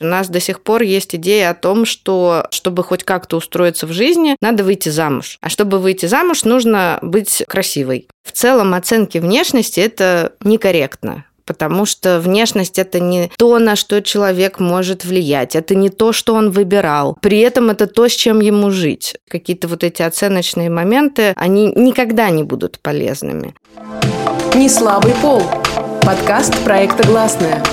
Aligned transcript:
У 0.00 0.06
нас 0.06 0.28
до 0.28 0.40
сих 0.40 0.62
пор 0.62 0.82
есть 0.82 1.14
идея 1.14 1.50
о 1.50 1.54
том, 1.54 1.84
что 1.84 2.46
чтобы 2.50 2.82
хоть 2.82 3.04
как-то 3.04 3.36
устроиться 3.36 3.86
в 3.86 3.92
жизни, 3.92 4.36
надо 4.40 4.64
выйти 4.64 4.88
замуж. 4.88 5.38
А 5.42 5.50
чтобы 5.50 5.78
выйти 5.78 6.06
замуж, 6.06 6.44
нужно 6.44 6.98
быть 7.02 7.44
красивой. 7.46 8.08
В 8.24 8.32
целом 8.32 8.74
оценки 8.74 9.18
внешности 9.18 9.80
это 9.80 10.32
некорректно 10.42 11.24
потому 11.46 11.84
что 11.84 12.20
внешность 12.20 12.78
это 12.78 13.00
не 13.00 13.28
то, 13.36 13.58
на 13.58 13.74
что 13.74 14.00
человек 14.02 14.60
может 14.60 15.04
влиять, 15.04 15.56
это 15.56 15.74
не 15.74 15.88
то, 15.88 16.12
что 16.12 16.34
он 16.34 16.52
выбирал. 16.52 17.18
При 17.20 17.40
этом 17.40 17.70
это 17.70 17.88
то, 17.88 18.06
с 18.06 18.12
чем 18.12 18.38
ему 18.40 18.70
жить. 18.70 19.16
Какие-то 19.28 19.66
вот 19.66 19.82
эти 19.82 20.02
оценочные 20.02 20.70
моменты, 20.70 21.32
они 21.34 21.72
никогда 21.74 22.30
не 22.30 22.44
будут 22.44 22.78
полезными. 22.78 23.56
Не 24.54 24.68
слабый 24.68 25.12
пол. 25.20 25.42
Подкаст 26.02 26.56
проекта 26.62 27.04
«Гласная». 27.04 27.64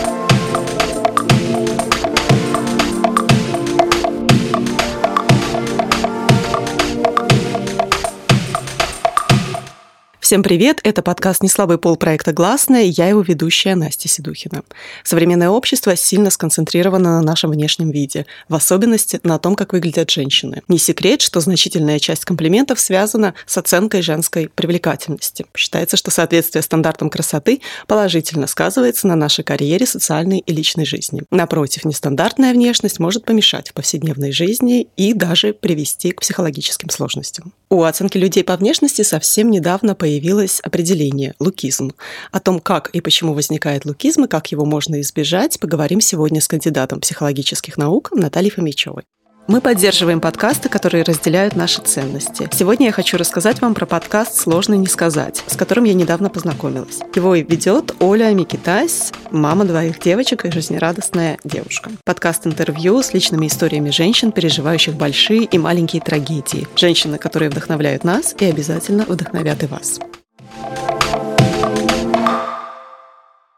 Всем 10.28 10.44
привет! 10.44 10.82
Это 10.84 11.02
подкаст 11.02 11.42
«Неслабый 11.42 11.78
пол» 11.78 11.96
проекта 11.96 12.34
«Гласная» 12.34 12.84
я 12.84 13.08
его 13.08 13.22
ведущая 13.22 13.76
Настя 13.76 14.10
Седухина. 14.10 14.64
Современное 15.06 15.48
общество 15.48 15.96
сильно 15.96 16.32
сконцентрировано 16.32 17.12
на 17.12 17.22
нашем 17.22 17.52
внешнем 17.52 17.92
виде, 17.92 18.26
в 18.50 18.56
особенности 18.56 19.22
на 19.24 19.40
том, 19.40 19.56
как 19.56 19.72
выглядят 19.72 20.12
женщины. 20.12 20.64
Не 20.68 20.80
секрет, 20.80 21.22
что 21.22 21.40
значительная 21.40 22.00
часть 22.00 22.26
комплиментов 22.26 22.82
связана 22.82 23.36
с 23.46 23.58
оценкой 23.58 24.02
женской 24.02 24.50
привлекательности. 24.54 25.46
Считается, 25.56 25.96
что 25.96 26.12
соответствие 26.12 26.62
стандартам 26.62 27.10
красоты 27.10 27.62
положительно 27.88 28.48
сказывается 28.48 29.08
на 29.08 29.16
нашей 29.16 29.46
карьере, 29.46 29.86
социальной 29.86 30.40
и 30.40 30.52
личной 30.52 30.86
жизни. 30.86 31.24
Напротив, 31.32 31.86
нестандартная 31.86 32.52
внешность 32.52 33.00
может 33.00 33.24
помешать 33.24 33.70
в 33.70 33.74
повседневной 33.76 34.34
жизни 34.34 34.90
и 34.98 35.14
даже 35.14 35.54
привести 35.54 36.12
к 36.12 36.20
психологическим 36.20 36.90
сложностям. 36.90 37.54
У 37.70 37.84
оценки 37.84 38.18
людей 38.18 38.44
по 38.44 38.58
внешности 38.58 39.04
совсем 39.04 39.52
недавно 39.52 39.96
появилась 39.96 40.17
появилось 40.18 40.60
определение– 40.62 41.36
лукизм. 41.40 41.92
О 42.32 42.40
том, 42.40 42.60
как 42.60 42.90
и 42.90 43.02
почему 43.02 43.34
возникает 43.34 43.86
лукизм 43.86 44.24
и 44.24 44.28
как 44.28 44.52
его 44.52 44.66
можно 44.66 45.00
избежать, 45.02 45.60
поговорим 45.60 46.02
сегодня 46.02 46.42
с 46.42 46.48
кандидатом 46.48 47.02
психологических 47.02 47.78
наук 47.78 48.12
Натальей 48.14 48.50
Фомичевой. 48.50 49.04
Мы 49.48 49.62
поддерживаем 49.62 50.20
подкасты, 50.20 50.68
которые 50.68 51.06
разделяют 51.06 51.56
наши 51.56 51.82
ценности. 51.82 52.50
Сегодня 52.52 52.88
я 52.88 52.92
хочу 52.92 53.16
рассказать 53.16 53.62
вам 53.62 53.76
про 53.76 53.86
подкаст 53.86 54.36
«Сложно 54.36 54.74
не 54.74 54.88
сказать», 54.88 55.42
с 55.48 55.56
которым 55.56 55.86
я 55.86 55.94
недавно 55.94 56.30
познакомилась. 56.30 57.00
Его 57.16 57.34
ведет 57.34 57.96
Оля 58.02 58.34
Микитась, 58.34 59.14
мама 59.32 59.64
двоих 59.64 60.00
девочек 60.00 60.44
и 60.44 60.52
жизнерадостная 60.52 61.38
девушка. 61.46 61.92
Подкаст-интервью 62.04 63.02
с 63.02 63.14
личными 63.14 63.48
историями 63.48 63.90
женщин, 63.90 64.34
переживающих 64.34 64.96
большие 64.96 65.46
и 65.46 65.58
маленькие 65.58 66.02
трагедии. 66.02 66.68
Женщины, 66.76 67.18
которые 67.18 67.50
вдохновляют 67.50 68.04
нас 68.04 68.36
и 68.38 68.46
обязательно 68.46 69.06
вдохновят 69.06 69.64
и 69.64 69.68
вас. 69.68 70.02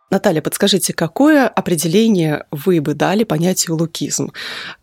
Наталья, 0.09 0.41
подскажите, 0.41 0.93
какое 0.93 1.47
определение 1.47 2.45
вы 2.51 2.81
бы 2.81 2.95
дали 2.95 3.23
понятию 3.23 3.75
лукизм? 3.75 4.31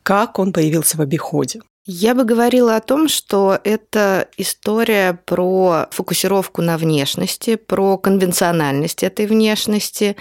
Как 0.03 0.39
он 0.39 0.53
появился 0.53 0.97
в 0.97 1.01
обиходе? 1.01 1.61
Я 1.89 2.17
бы 2.17 2.25
говорила 2.25 2.75
о 2.75 2.81
том, 2.81 3.09
что 3.09 3.61
это 3.63 4.29
история 4.37 5.21
про 5.25 5.87
фокусировку 5.93 6.61
на 6.61 6.79
внешности, 6.79 7.55
про 7.55 7.97
конвенциональность 7.97 9.05
этой 9.05 9.27
внешности 9.27 10.17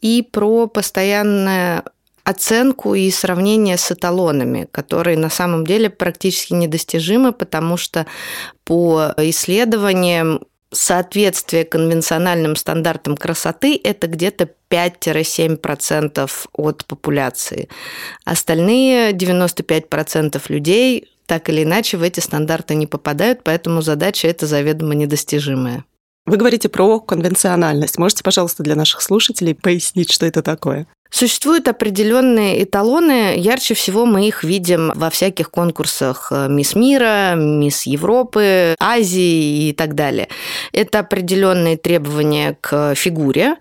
и 0.00 0.22
про 0.22 0.66
постоянное 0.66 1.84
оценку 2.24 2.94
и 2.94 3.10
сравнение 3.10 3.76
с 3.76 3.92
эталонами, 3.92 4.68
которые 4.70 5.18
на 5.18 5.30
самом 5.30 5.66
деле 5.66 5.90
практически 5.90 6.54
недостижимы, 6.54 7.32
потому 7.32 7.76
что 7.76 8.06
по 8.64 9.12
исследованиям 9.18 10.40
соответствие 10.72 11.64
конвенциональным 11.64 12.56
стандартам 12.56 13.16
красоты– 13.16 13.80
это 13.84 14.06
где-то 14.06 14.48
5-7% 14.70 16.30
от 16.52 16.84
популяции. 16.84 17.68
Остальные 18.24 19.12
95% 19.12 20.40
людей 20.48 21.08
так 21.26 21.48
или 21.48 21.62
иначе 21.62 21.96
в 21.96 22.02
эти 22.02 22.18
стандарты 22.18 22.74
не 22.74 22.88
попадают, 22.88 23.44
поэтому 23.44 23.82
задача 23.82 24.26
эта 24.26 24.46
заведомо 24.46 24.94
недостижимая. 24.94 25.84
Вы 26.26 26.36
говорите 26.36 26.68
про 26.68 26.98
конвенциональность. 26.98 27.98
Можете, 27.98 28.24
пожалуйста, 28.24 28.62
для 28.62 28.74
наших 28.74 29.00
слушателей 29.00 29.54
пояснить, 29.54 30.12
что 30.12 30.26
это 30.26 30.42
такое? 30.42 30.86
Существуют 31.10 31.68
определенные 31.68 32.62
эталоны. 32.62 33.34
Ярче 33.36 33.74
всего 33.74 34.06
мы 34.06 34.28
их 34.28 34.44
видим 34.44 34.92
во 34.94 35.10
всяких 35.10 35.50
конкурсах 35.50 36.28
э, 36.30 36.48
Мисс 36.48 36.74
Мира, 36.74 37.34
Мисс 37.34 37.82
Европы, 37.82 38.74
Азии 38.78 39.68
и 39.68 39.72
так 39.72 39.94
далее. 39.94 40.28
Это 40.72 41.00
определенные 41.00 41.76
требования 41.76 42.56
к 42.60 42.94
фигуре, 42.94 43.56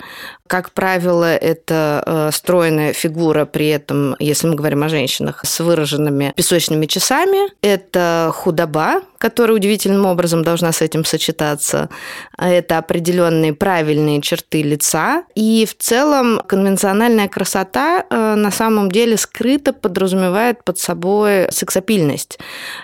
как 0.49 0.71
правило, 0.71 1.35
это 1.35 2.01
э, 2.07 2.29
стройная 2.33 2.91
фигура, 2.91 3.45
при 3.45 3.67
этом, 3.67 4.15
если 4.17 4.47
мы 4.47 4.55
говорим 4.55 4.81
о 4.81 4.89
женщинах, 4.89 5.41
с 5.45 5.59
выраженными 5.59 6.33
песочными 6.35 6.87
часами. 6.87 7.51
Это 7.61 8.31
худоба, 8.33 9.01
которая 9.19 9.55
удивительным 9.55 10.07
образом 10.07 10.43
должна 10.43 10.71
с 10.71 10.81
этим 10.81 11.05
сочетаться. 11.05 11.89
Это 12.35 12.79
определенные 12.79 13.53
правильные 13.53 14.21
черты 14.21 14.63
лица. 14.63 15.23
И 15.35 15.67
в 15.69 15.77
целом 15.77 16.41
конвенциональная 16.47 17.27
красота 17.27 18.05
э, 18.09 18.35
на 18.35 18.49
самом 18.49 18.89
деле 18.89 19.17
скрыто 19.17 19.71
подразумевает 19.71 20.63
под 20.63 20.79
собой 20.79 21.51
сексапильность. 21.51 22.39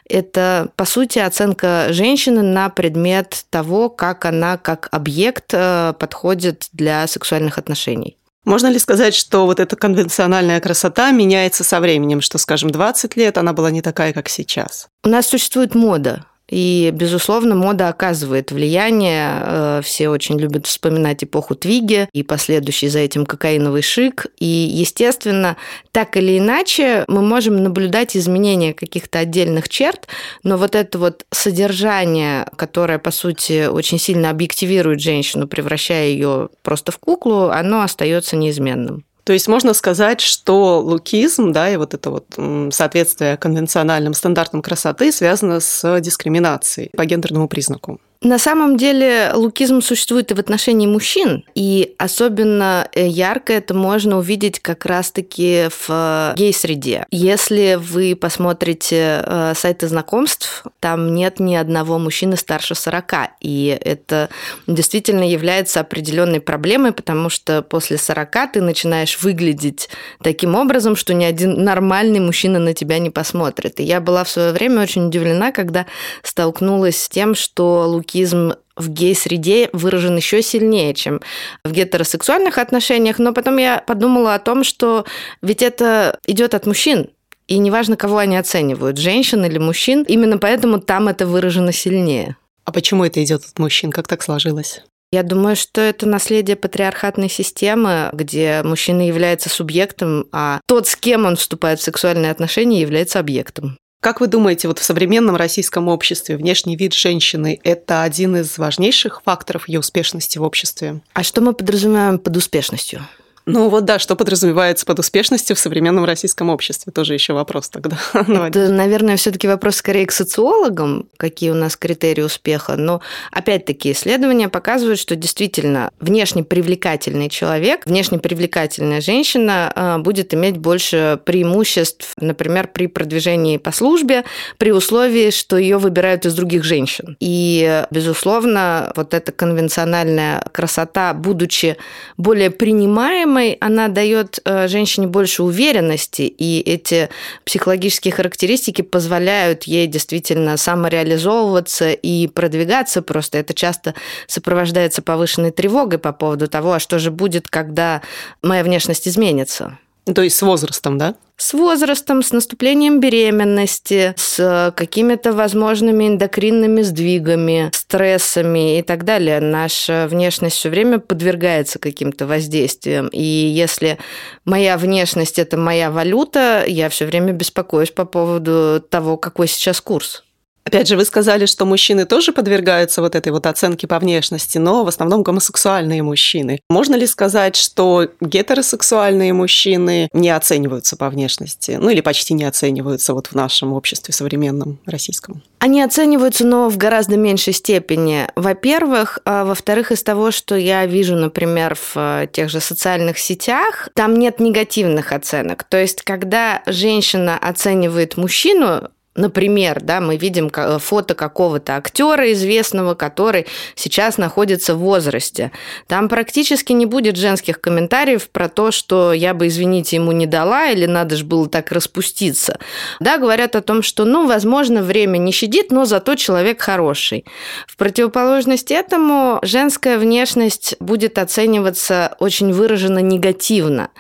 Это, 0.08 0.70
по 0.76 0.86
сути, 0.86 1.18
оценка 1.18 1.88
женщины 1.90 2.44
на 2.44 2.70
предмет 2.70 3.46
того, 3.50 3.90
как 3.90 4.26
она 4.26 4.58
как 4.58 4.88
объект 4.92 5.52
э, 5.54 5.94
подходит 5.98 6.68
для 6.74 7.08
сексуальных 7.08 7.55
сексуальных 7.56 7.58
отношений. 7.58 8.18
Можно 8.46 8.68
ли 8.72 8.80
сказать, 8.80 9.16
что 9.16 9.46
вот 9.46 9.60
эта 9.60 9.76
конвенциональная 9.76 10.60
красота 10.60 11.12
меняется 11.12 11.64
со 11.64 11.80
временем, 11.80 12.22
что, 12.22 12.38
скажем, 12.38 12.70
20 12.70 13.18
лет 13.18 13.38
она 13.38 13.54
была 13.54 13.72
не 13.72 13.82
такая, 13.82 14.14
как 14.14 14.30
сейчас? 14.30 14.88
У 15.04 15.10
нас 15.10 15.28
существует 15.28 15.74
мода. 15.76 16.26
И, 16.50 16.92
безусловно, 16.94 17.56
мода 17.56 17.90
оказывает 17.90 18.52
влияние. 18.52 19.32
Э, 19.42 19.82
все 19.84 20.10
очень 20.10 20.40
любят 20.40 20.68
вспоминать 20.68 21.24
эпоху 21.24 21.56
Твиги 21.56 22.08
и 22.14 22.24
последующий 22.24 22.88
за 22.88 23.00
этим 23.00 23.26
кокаиновый 23.26 23.82
шик. 23.82 24.28
И, 24.40 24.46
естественно, 24.46 25.58
так 25.92 26.18
или 26.18 26.38
иначе 26.38 27.04
мы 27.08 27.22
можем 27.22 27.64
наблюдать 27.64 28.16
изменения 28.16 28.74
каких-то 28.74 29.20
отдельных 29.20 29.70
черт, 29.70 30.08
но 30.44 30.58
вот 30.58 30.76
это 30.76 31.00
вот 31.00 31.26
содержание, 31.32 32.46
которое, 32.56 33.00
по 33.00 33.12
сути, 33.12 33.68
очень 33.68 34.00
сильно 34.00 34.30
объективирует 34.30 35.02
женщину, 35.02 35.48
превращая 35.48 36.10
ее 36.10 36.50
просто 36.62 36.92
в 36.92 37.00
куклу, 37.00 37.50
оно 37.50 37.82
остается 37.82 38.36
неизменным. 38.36 39.04
То 39.26 39.34
есть 39.34 39.48
можно 39.48 39.74
сказать, 39.74 40.22
что 40.22 40.80
лукизм, 40.80 41.52
да, 41.52 41.70
и 41.70 41.78
вот 41.78 41.94
это 41.96 42.12
вот 42.12 42.28
соответствие 42.74 43.38
конвенциональным 43.38 44.14
стандартам 44.14 44.62
красоты 44.62 45.12
связано 45.12 45.60
с 45.60 46.00
дискриминацией 46.00 46.92
по 46.96 47.06
гендерному 47.06 47.48
признаку. 47.48 48.00
На 48.26 48.40
самом 48.40 48.76
деле 48.76 49.34
лукизм 49.36 49.82
существует 49.82 50.32
и 50.32 50.34
в 50.34 50.40
отношении 50.40 50.88
мужчин, 50.88 51.46
и 51.54 51.94
особенно 52.00 52.90
э, 52.92 53.06
ярко 53.06 53.54
это 53.54 53.76
можно 53.76 54.18
увидеть 54.18 54.60
как 54.60 54.88
раз-таки 54.88 55.68
в 55.70 55.86
э, 55.90 56.34
гей-среде. 56.36 57.06
Если 57.12 57.78
вы 57.80 58.16
посмотрите 58.20 59.22
э, 59.24 59.54
сайты 59.56 59.88
знакомств, 59.88 60.64
там 60.80 61.14
нет 61.14 61.40
ни 61.40 61.54
одного 61.54 62.00
мужчины 62.00 62.36
старше 62.36 62.74
40, 62.74 63.14
и 63.42 63.78
это 63.80 64.30
действительно 64.66 65.30
является 65.30 65.82
определенной 65.82 66.42
проблемой, 66.42 66.94
потому 66.94 67.30
что 67.30 67.62
после 67.62 68.00
40 68.00 68.54
ты 68.54 68.62
начинаешь 68.62 69.22
выглядеть 69.22 69.88
таким 70.24 70.56
образом, 70.56 70.96
что 70.96 71.14
ни 71.14 71.26
один 71.26 71.64
нормальный 71.64 72.22
мужчина 72.22 72.58
на 72.58 72.74
тебя 72.74 72.98
не 72.98 73.12
посмотрит. 73.12 73.80
И 73.80 73.84
я 73.84 74.02
была 74.02 74.24
в 74.24 74.32
свое 74.32 74.52
время 74.52 74.82
очень 74.82 75.10
удивлена, 75.10 75.52
когда 75.52 75.86
столкнулась 76.24 77.04
с 77.04 77.08
тем, 77.08 77.36
что 77.36 77.86
лукизм 77.88 78.15
лесбиянизм 78.16 78.54
в 78.76 78.90
гей-среде 78.90 79.70
выражен 79.74 80.18
еще 80.18 80.42
сильнее, 80.42 80.94
чем 80.94 81.22
в 81.64 81.72
гетеросексуальных 81.72 82.58
отношениях, 82.58 83.20
но 83.20 83.34
потом 83.34 83.58
я 83.58 83.80
подумала 83.86 84.36
о 84.36 84.40
том, 84.40 84.64
что 84.64 85.06
ведь 85.42 85.62
это 85.62 86.20
идет 86.26 86.54
от 86.54 86.66
мужчин, 86.66 87.10
и 87.48 87.58
неважно, 87.58 87.96
кого 87.96 88.18
они 88.18 88.38
оценивают, 88.38 88.98
женщин 88.98 89.46
или 89.46 89.58
мужчин, 89.60 90.04
именно 90.04 90.38
поэтому 90.38 90.80
там 90.80 91.08
это 91.08 91.28
выражено 91.28 91.72
сильнее. 91.72 92.36
А 92.66 92.72
почему 92.72 93.06
это 93.06 93.24
идет 93.24 93.44
от 93.46 93.60
мужчин? 93.60 93.92
Как 93.92 94.08
так 94.08 94.24
сложилось? 94.24 94.82
Я 95.12 95.24
думаю, 95.24 95.56
что 95.56 95.80
это 95.80 96.08
наследие 96.08 96.58
патриархатной 96.58 97.30
системы, 97.30 98.10
где 98.12 98.62
мужчина 98.64 99.08
является 99.08 99.50
субъектом, 99.50 100.26
а 100.32 100.60
тот, 100.68 100.88
с 100.88 100.96
кем 100.96 101.26
он 101.26 101.36
вступает 101.36 101.80
в 101.80 101.84
сексуальные 101.84 102.32
отношения, 102.32 102.82
является 102.82 103.20
объектом. 103.20 103.78
Как 104.06 104.22
вы 104.22 104.28
думаете, 104.28 104.68
вот 104.68 104.78
в 104.78 104.84
современном 104.84 105.36
российском 105.36 105.88
обществе 105.88 106.38
внешний 106.38 106.76
вид 106.76 106.94
женщины– 106.94 107.60
это 107.64 108.04
один 108.04 108.36
из 108.36 108.56
важнейших 108.60 109.24
факторов 109.26 109.68
ее 109.68 109.80
успешности 109.80 110.38
в 110.38 110.44
обществе? 110.44 111.02
А 111.14 111.24
что 111.24 111.42
мы 111.42 111.54
подразумеваем 111.54 112.20
под 112.20 112.38
успешностью? 112.38 113.02
Ну 113.46 113.70
вот 113.70 113.86
да, 113.86 114.00
что 114.00 114.16
подразумевается 114.16 114.86
под 114.86 115.00
успешностью 115.00 115.56
в 115.56 115.60
современном 115.60 116.06
российском 116.06 116.50
обществе? 116.50 116.92
Тоже 116.92 117.14
еще 117.14 117.34
вопрос 117.34 117.70
тогда. 117.70 117.98
Это, 118.14 118.70
наверное, 118.70 119.18
все-таки 119.18 119.48
вопрос 119.48 119.76
скорее 119.76 120.08
к 120.08 120.12
социологам, 120.12 121.08
какие 121.18 121.52
у 121.52 121.54
нас 121.54 121.78
критерии 121.78 122.24
успеха. 122.24 122.76
Но 122.76 123.02
опять-таки 123.32 123.92
исследования 123.92 124.50
показывают, 124.50 125.00
что 125.00 125.16
действительно 125.16 125.92
внешне 126.00 126.44
привлекательный 126.44 127.30
человек, 127.30 127.86
внешне 127.86 128.18
привлекательная 128.18 129.00
женщина 129.00 129.72
а, 129.76 129.98
будет 130.00 130.34
иметь 130.34 130.58
больше 130.58 131.20
преимуществ, 131.24 132.14
например, 132.18 132.68
при 132.68 132.88
продвижении 132.88 133.58
по 133.58 133.72
службе, 133.72 134.24
при 134.58 134.72
условии, 134.72 135.30
что 135.30 135.58
ее 135.58 135.78
выбирают 135.78 136.26
из 136.26 136.34
других 136.34 136.64
женщин. 136.64 137.16
И, 137.20 137.86
безусловно, 137.92 138.92
вот 138.96 139.14
эта 139.14 139.32
конвенциональная 139.32 140.42
красота, 140.52 141.14
будучи 141.14 141.78
более 142.18 142.50
принимаемой, 142.50 143.35
она 143.60 143.88
дает 143.88 144.40
э, 144.46 144.68
женщине 144.68 145.08
больше 145.08 145.44
уверенности, 145.44 146.24
и 146.24 146.60
эти 146.60 147.10
психологические 147.46 148.14
характеристики 148.14 148.82
позволяют 148.82 149.64
ей 149.64 149.88
действительно 149.88 150.58
самореализовываться 150.58 151.92
и 151.92 152.28
продвигаться. 152.28 153.02
Просто 153.02 153.38
это 153.38 153.54
часто 153.54 153.94
сопровождается 154.28 155.02
повышенной 155.02 155.52
тревогой 155.52 156.00
по 156.00 156.14
поводу 156.14 156.48
того, 156.48 156.74
а 156.74 156.80
что 156.80 157.00
же 157.00 157.12
будет, 157.12 157.48
когда 157.48 158.02
моя 158.42 158.64
внешность 158.64 159.08
изменится. 159.08 159.78
То 160.14 160.22
есть 160.22 160.38
с 160.38 160.42
возрастом, 160.44 160.98
да? 160.98 161.16
С 161.38 161.54
возрастом, 161.54 162.22
с 162.22 162.32
наступлением 162.32 163.00
беременности, 163.00 164.14
с 164.18 164.74
какими-то 164.76 165.34
возможными 165.34 166.08
эндокринными 166.08 166.82
сдвигами, 166.84 167.72
стрессами 167.74 168.80
и 168.80 168.82
так 168.84 169.04
далее. 169.04 169.40
Наша 169.42 170.08
внешность 170.10 170.56
все 170.58 170.70
время 170.70 171.00
подвергается 171.00 171.80
каким-то 171.80 172.28
воздействиям. 172.28 173.08
И 173.08 173.22
если 173.22 173.98
моя 174.46 174.78
внешность 174.78 175.40
это 175.40 175.58
моя 175.58 175.92
валюта, 175.92 176.64
я 176.68 176.88
все 176.90 177.06
время 177.06 177.34
беспокоюсь 177.34 177.92
по 177.92 178.06
поводу 178.06 178.82
того, 178.90 179.18
какой 179.18 179.48
сейчас 179.48 179.82
курс. 179.82 180.24
Опять 180.66 180.88
же, 180.88 180.98
вы 180.98 181.06
сказали, 181.06 181.46
что 181.46 181.66
мужчины 181.66 182.06
тоже 182.06 182.34
подвергаются 182.34 183.02
вот 183.02 183.14
этой 183.14 183.32
вот 183.32 183.46
оценке 183.46 183.86
по 183.86 184.00
внешности, 184.00 184.58
но 184.58 184.84
в 184.84 184.88
основном 184.88 185.22
гомосексуальные 185.22 186.02
мужчины. 186.02 186.60
Можно 186.70 186.96
ли 186.96 187.06
сказать, 187.06 187.56
что 187.56 188.10
гетеросексуальные 188.20 189.34
мужчины 189.34 190.10
не 190.12 190.32
оцениваются 190.32 190.98
по 190.98 191.10
внешности? 191.10 191.78
Ну 191.80 191.90
или 191.90 192.02
почти 192.02 192.34
не 192.34 192.46
оцениваются 192.46 193.14
вот 193.14 193.28
в 193.28 193.36
нашем 193.36 193.74
обществе 193.74 194.12
современном 194.12 194.80
российском? 194.88 195.44
Они 195.60 195.82
оцениваются, 195.82 196.46
но 196.46 196.70
в 196.70 196.78
гораздо 196.78 197.16
меньшей 197.16 197.54
степени. 197.54 198.28
Во-первых, 198.36 199.20
а 199.26 199.46
во-вторых, 199.46 199.92
из 199.92 200.04
того, 200.04 200.32
что 200.32 200.56
я 200.56 200.86
вижу, 200.86 201.16
например, 201.16 201.76
в 201.76 201.96
э, 201.96 202.28
тех 202.32 202.50
же 202.50 202.60
социальных 202.60 203.18
сетях, 203.18 203.90
там 203.94 204.16
нет 204.16 204.40
негативных 204.40 205.12
оценок. 205.12 205.64
То 205.64 205.78
есть, 205.78 206.02
когда 206.02 206.62
женщина 206.66 207.38
оценивает 207.38 208.18
мужчину, 208.18 208.90
Например, 209.16 209.80
да, 209.82 210.02
мы 210.02 210.18
видим 210.18 210.52
фото 210.80 211.16
какого-то 211.16 211.78
актера 211.78 212.34
известного, 212.34 212.96
который 212.96 213.48
сейчас 213.76 214.18
находится 214.18 214.76
в 214.76 214.80
возрасте. 214.80 215.54
Там 215.88 216.10
практически 216.10 216.74
не 216.74 216.86
будет 216.86 217.16
женских 217.16 217.62
комментариев 217.62 218.30
про 218.30 218.50
то, 218.50 218.72
что 218.72 219.14
я 219.14 219.34
бы, 219.34 219.48
извините, 219.48 219.96
ему 219.96 220.12
не 220.12 220.26
дала 220.26 220.68
или 220.68 220.86
надо 220.86 221.16
же 221.16 221.24
было 221.24 221.48
так 221.48 221.72
распуститься. 221.72 222.60
Да, 223.00 223.18
говорят 223.18 223.56
о 223.56 223.62
том, 223.62 223.84
что, 223.84 224.04
ну, 224.04 224.28
возможно, 224.28 224.84
время 224.84 225.18
не 225.18 225.32
щадит, 225.32 225.72
но 225.72 225.86
зато 225.86 226.16
человек 226.16 226.62
хороший. 226.62 227.24
В 227.68 227.78
противоположность 227.78 228.70
этому 228.70 229.40
женская 229.44 229.98
внешность 229.98 230.76
будет 230.82 231.20
оцениваться 231.20 232.18
очень 232.20 232.52
выраженно 232.52 233.00
негативно. 233.00 233.92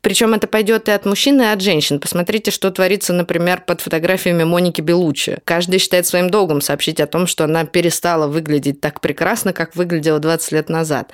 Причем 0.00 0.32
это 0.32 0.46
пойдет 0.46 0.88
и 0.88 0.92
от 0.92 1.04
мужчин, 1.04 1.42
и 1.42 1.44
от 1.44 1.60
женщин. 1.60 2.00
Посмотрите, 2.00 2.50
что 2.50 2.70
творится, 2.70 3.12
например, 3.12 3.62
под 3.66 3.82
фотографиями 3.82 4.44
Моники 4.44 4.61
Моники 4.62 4.80
Белучи. 4.80 5.38
Каждый 5.44 5.80
считает 5.80 6.06
своим 6.06 6.30
долгом 6.30 6.60
сообщить 6.60 7.00
о 7.00 7.08
том, 7.08 7.26
что 7.26 7.44
она 7.44 7.64
перестала 7.64 8.28
выглядеть 8.28 8.80
так 8.80 9.00
прекрасно, 9.00 9.52
как 9.52 9.74
выглядела 9.74 10.20
20 10.20 10.52
лет 10.52 10.68
назад. 10.68 11.10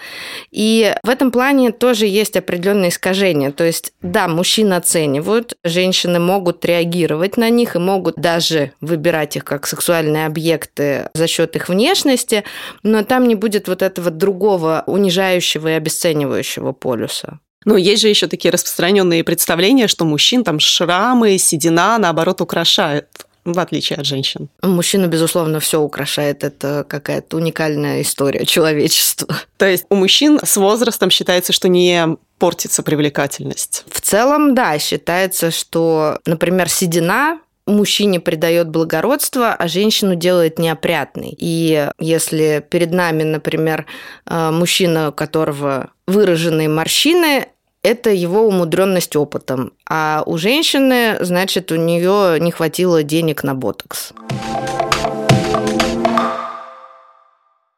И 0.51 0.95
в 1.03 1.09
этом 1.09 1.31
плане 1.31 1.73
тоже 1.73 2.07
есть 2.07 2.37
определенные 2.37 2.91
искажения. 2.91 3.51
То 3.51 3.65
есть, 3.65 3.93
да, 4.03 4.29
мужчин 4.29 4.75
оценивают, 4.75 5.55
женщины 5.65 6.19
могут 6.19 6.63
реагировать 6.67 7.39
на 7.39 7.49
них 7.49 7.75
и 7.75 7.79
могут 7.79 8.17
даже 8.17 8.73
выбирать 8.83 9.37
их 9.37 9.45
как 9.45 9.67
сексуальные 9.67 10.27
объекты 10.27 11.09
за 11.15 11.27
счет 11.27 11.57
их 11.57 11.71
внешности, 11.71 12.45
но 12.83 13.03
там 13.03 13.29
не 13.29 13.35
будет 13.35 13.67
вот 13.67 13.81
этого 13.81 14.11
другого 14.11 14.85
унижающего 14.87 15.69
и 15.69 15.73
обесценивающего 15.73 16.73
полюса. 16.73 17.41
Но 17.65 17.77
есть 17.77 18.03
же 18.03 18.09
еще 18.09 18.29
такие 18.29 18.51
распространенные 18.51 19.25
представления, 19.25 19.89
что 19.89 20.05
мужчин 20.05 20.45
там 20.45 20.61
шрамы, 20.61 21.37
седина, 21.39 21.99
наоборот, 21.99 22.41
украшают 22.41 23.07
в 23.53 23.59
отличие 23.59 23.99
от 23.99 24.07
женщин. 24.07 24.49
Мужчину, 24.63 25.09
безусловно, 25.09 25.61
все 25.61 25.81
украшает. 25.81 26.45
Это 26.45 26.85
какая-то 26.89 27.37
уникальная 27.37 28.03
история 28.03 28.45
человечества. 28.45 29.37
То 29.57 29.67
есть 29.67 29.87
у 29.89 29.95
мужчин 29.95 30.41
с 30.43 30.57
возрастом 30.57 31.11
считается, 31.11 31.53
что 31.53 31.69
не 31.69 32.17
портится 32.39 32.83
привлекательность. 32.83 33.85
В 33.91 34.01
целом, 34.01 34.55
да, 34.55 34.79
считается, 34.79 35.51
что, 35.51 36.19
например, 36.25 36.69
седина 36.69 37.41
мужчине 37.69 38.19
придает 38.21 38.69
благородство, 38.69 39.53
а 39.53 39.69
женщину 39.69 40.15
делает 40.15 40.59
неопрятной. 40.59 41.35
И 41.39 41.89
если 41.99 42.65
перед 42.69 42.93
нами, 42.93 43.23
например, 43.23 43.87
э, 44.27 44.51
мужчина, 44.51 45.11
у 45.11 45.13
которого 45.13 45.91
выраженные 46.07 46.69
морщины, 46.69 47.49
это 47.83 48.11
его 48.11 48.47
умудренность 48.47 49.17
опытом. 49.17 49.73
А 49.89 50.23
у 50.27 50.39
женщины, 50.39 51.17
значит, 51.21 51.73
у 51.73 51.77
нее 51.77 52.41
не 52.41 52.51
хватило 52.51 53.03
денег 53.03 53.45
на 53.45 53.55
ботокс. 53.55 54.13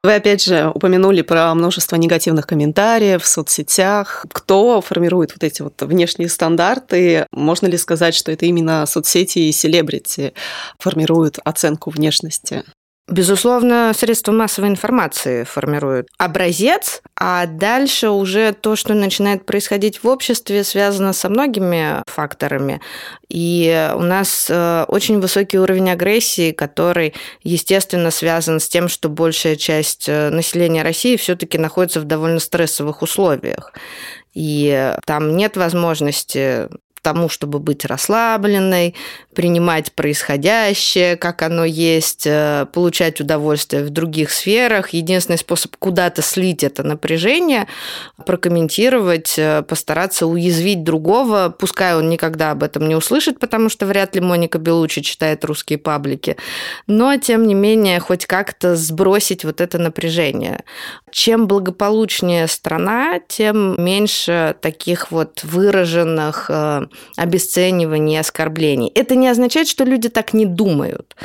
Вы 0.03 0.15
опять 0.15 0.43
же 0.43 0.73
упомянули 0.75 1.21
про 1.21 1.55
множество 1.55 1.97
негативных 1.97 2.47
комментариев 2.47 3.23
в 3.23 3.27
соцсетях. 3.27 4.25
Кто 4.33 4.81
формирует 4.81 5.33
вот 5.33 5.45
эти 5.45 5.61
вот 5.61 5.81
внешние 5.83 6.31
стандарты? 6.31 7.27
Можно 7.33 7.67
ли 7.67 7.77
сказать, 7.77 8.15
что 8.15 8.33
это 8.33 8.47
именно 8.47 8.87
соцсети 8.87 9.41
и 9.41 9.53
селебрити 9.53 10.33
формируют 10.79 11.39
оценку 11.45 11.91
внешности? 11.91 12.65
Безусловно, 13.09 13.93
средства 13.93 14.31
массовой 14.31 14.69
информации 14.69 15.43
формируют 15.43 16.07
образец, 16.17 17.03
а 17.17 17.47
дальше 17.47 18.11
уже 18.11 18.53
то, 18.53 18.77
что 18.77 18.95
начинает 18.95 19.45
происходить 19.45 20.05
в 20.05 20.07
обществе, 20.09 20.63
связано 20.63 21.13
со 21.13 21.29
многими 21.29 22.05
факторами. 22.07 22.81
И 23.29 23.91
у 23.97 24.03
нас 24.03 24.47
э, 24.49 24.85
очень 24.87 25.19
высокий 25.19 25.59
уровень 25.59 25.91
агрессии, 25.91 26.53
который, 26.53 27.15
естественно, 27.43 28.13
связан 28.13 28.61
с 28.61 28.69
тем, 28.69 28.89
что 28.89 29.09
большая 29.09 29.57
часть 29.57 30.09
э, 30.09 30.31
населения 30.31 30.85
России 30.85 31.17
все-таки 31.17 31.59
находится 31.59 32.01
в 32.01 32.05
довольно 32.05 32.39
стрессовых 32.39 33.03
условиях. 33.03 33.73
И 34.35 34.95
там 35.05 35.37
нет 35.37 35.57
возможности 35.57 36.69
тому, 37.03 37.29
чтобы 37.29 37.59
быть 37.59 37.85
расслабленной, 37.85 38.95
принимать 39.41 39.93
происходящее, 39.93 41.17
как 41.17 41.41
оно 41.41 41.65
есть, 41.65 42.27
э, 42.27 42.67
получать 42.75 43.23
удовольствие 43.23 43.83
в 43.83 43.89
других 43.89 44.33
сферах. 44.33 44.91
Единственный 44.91 45.39
способ 45.39 45.75
куда-то 45.79 46.21
слить 46.21 46.63
это 46.63 46.83
напряжение, 46.83 47.67
прокомментировать, 48.27 49.39
э, 49.39 49.63
постараться 49.63 50.27
уязвить 50.27 50.85
другого, 50.85 51.57
пускай 51.59 51.97
он 51.97 52.11
никогда 52.11 52.51
об 52.51 52.63
этом 52.63 52.87
не 52.87 52.95
услышит, 52.95 53.39
потому 53.39 53.71
что 53.71 53.87
вряд 53.87 54.15
ли 54.15 54.21
Моника 54.21 54.59
Белучи 54.59 55.01
читает 55.01 55.43
русские 55.47 55.79
паблики, 55.79 56.37
но, 56.87 57.17
тем 57.17 57.47
не 57.47 57.55
менее, 57.55 57.99
хоть 57.99 58.27
как-то 58.27 58.77
сбросить 58.77 59.47
вот 59.47 59.63
это 59.63 59.79
напряжение. 59.79 60.65
Чем 61.11 61.47
благополучнее 61.47 62.47
страна, 62.47 63.21
тем 63.27 63.83
меньше 63.83 64.55
таких 64.61 65.11
вот 65.11 65.43
выраженных 65.45 66.51
э, 66.51 66.83
обесцениваний, 67.17 68.21
оскорблений. 68.21 68.93
Это 68.95 69.15
не 69.15 69.30
означает, 69.31 69.69
что 69.69 69.85
люди 69.85 70.09
так 70.09 70.33
не 70.33 70.47
думают, 70.47 71.17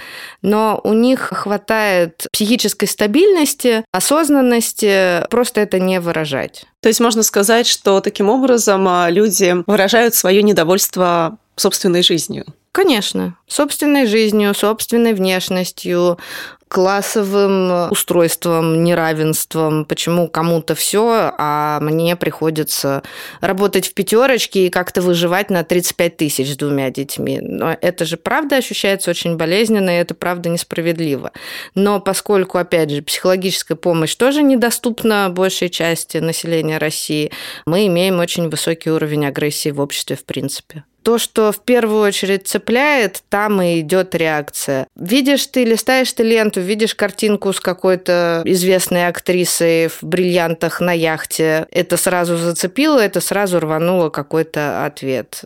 но 0.41 0.79
у 0.83 0.93
них 0.93 1.31
хватает 1.33 2.27
психической 2.31 2.87
стабильности, 2.87 3.83
осознанности 3.91 5.25
просто 5.29 5.61
это 5.61 5.79
не 5.79 5.99
выражать. 5.99 6.65
То 6.81 6.89
есть 6.89 6.99
можно 6.99 7.23
сказать, 7.23 7.67
что 7.67 8.01
таким 8.01 8.29
образом 8.29 8.87
а, 8.87 9.09
люди 9.09 9.55
выражают 9.65 10.15
свое 10.15 10.43
недовольство 10.43 11.37
собственной 11.55 12.03
жизнью. 12.03 12.45
Конечно. 12.75 13.37
Собственной 13.47 14.05
жизнью, 14.05 14.53
собственной 14.53 15.13
внешностью, 15.13 16.19
классовым 16.67 17.89
устройством, 17.89 18.83
неравенством, 18.83 19.85
почему 19.85 20.27
кому-то 20.27 20.75
все, 20.75 21.33
а 21.37 21.79
мне 21.79 22.17
приходится 22.17 23.01
работать 23.39 23.87
в 23.87 23.93
пятерочке 23.93 24.65
и 24.67 24.69
как-то 24.69 25.01
выживать 25.01 25.49
на 25.49 25.63
35 25.63 26.17
тысяч 26.17 26.51
с 26.51 26.57
двумя 26.57 26.89
детьми. 26.89 27.39
Но 27.41 27.77
это 27.79 28.03
же 28.03 28.17
правда 28.17 28.57
ощущается 28.57 29.09
очень 29.09 29.37
болезненно, 29.37 29.91
и 29.91 30.01
это 30.01 30.13
правда 30.13 30.49
несправедливо. 30.49 31.31
Но 31.75 32.01
поскольку, 32.01 32.57
опять 32.57 32.89
же, 32.89 33.01
психологическая 33.01 33.77
помощь 33.77 34.15
тоже 34.15 34.43
недоступна 34.43 35.29
большей 35.29 35.69
части 35.69 36.17
населения 36.17 36.77
России, 36.77 37.31
мы 37.65 37.87
имеем 37.87 38.19
очень 38.19 38.49
высокий 38.49 38.91
уровень 38.91 39.25
агрессии 39.25 39.69
в 39.69 39.79
обществе 39.79 40.17
в 40.17 40.25
принципе 40.25 40.83
то, 41.05 41.19
что 41.19 41.51
в 41.51 41.59
первую 41.59 42.01
очередь 42.01 42.47
цепляет, 42.47 43.21
там 43.29 43.61
и 43.61 43.81
идет 43.81 44.15
реакция. 44.15 44.87
Видишь 44.95 45.45
ты, 45.45 45.63
листаешь 45.63 46.11
ты 46.11 46.23
ленту, 46.23 46.61
видишь 46.61 46.95
картинку 46.95 47.53
с 47.53 47.59
какой-то 47.59 48.41
известной 48.43 49.07
актрисой 49.07 49.87
в 49.89 50.01
бриллиантах 50.01 50.81
на 50.81 50.93
яхте, 50.93 51.67
это 51.69 51.95
сразу 51.97 52.37
зацепило, 52.37 52.99
это 52.99 53.21
сразу 53.21 53.59
рвануло 53.59 54.09
какой-то 54.09 54.83
ответ. 54.83 55.43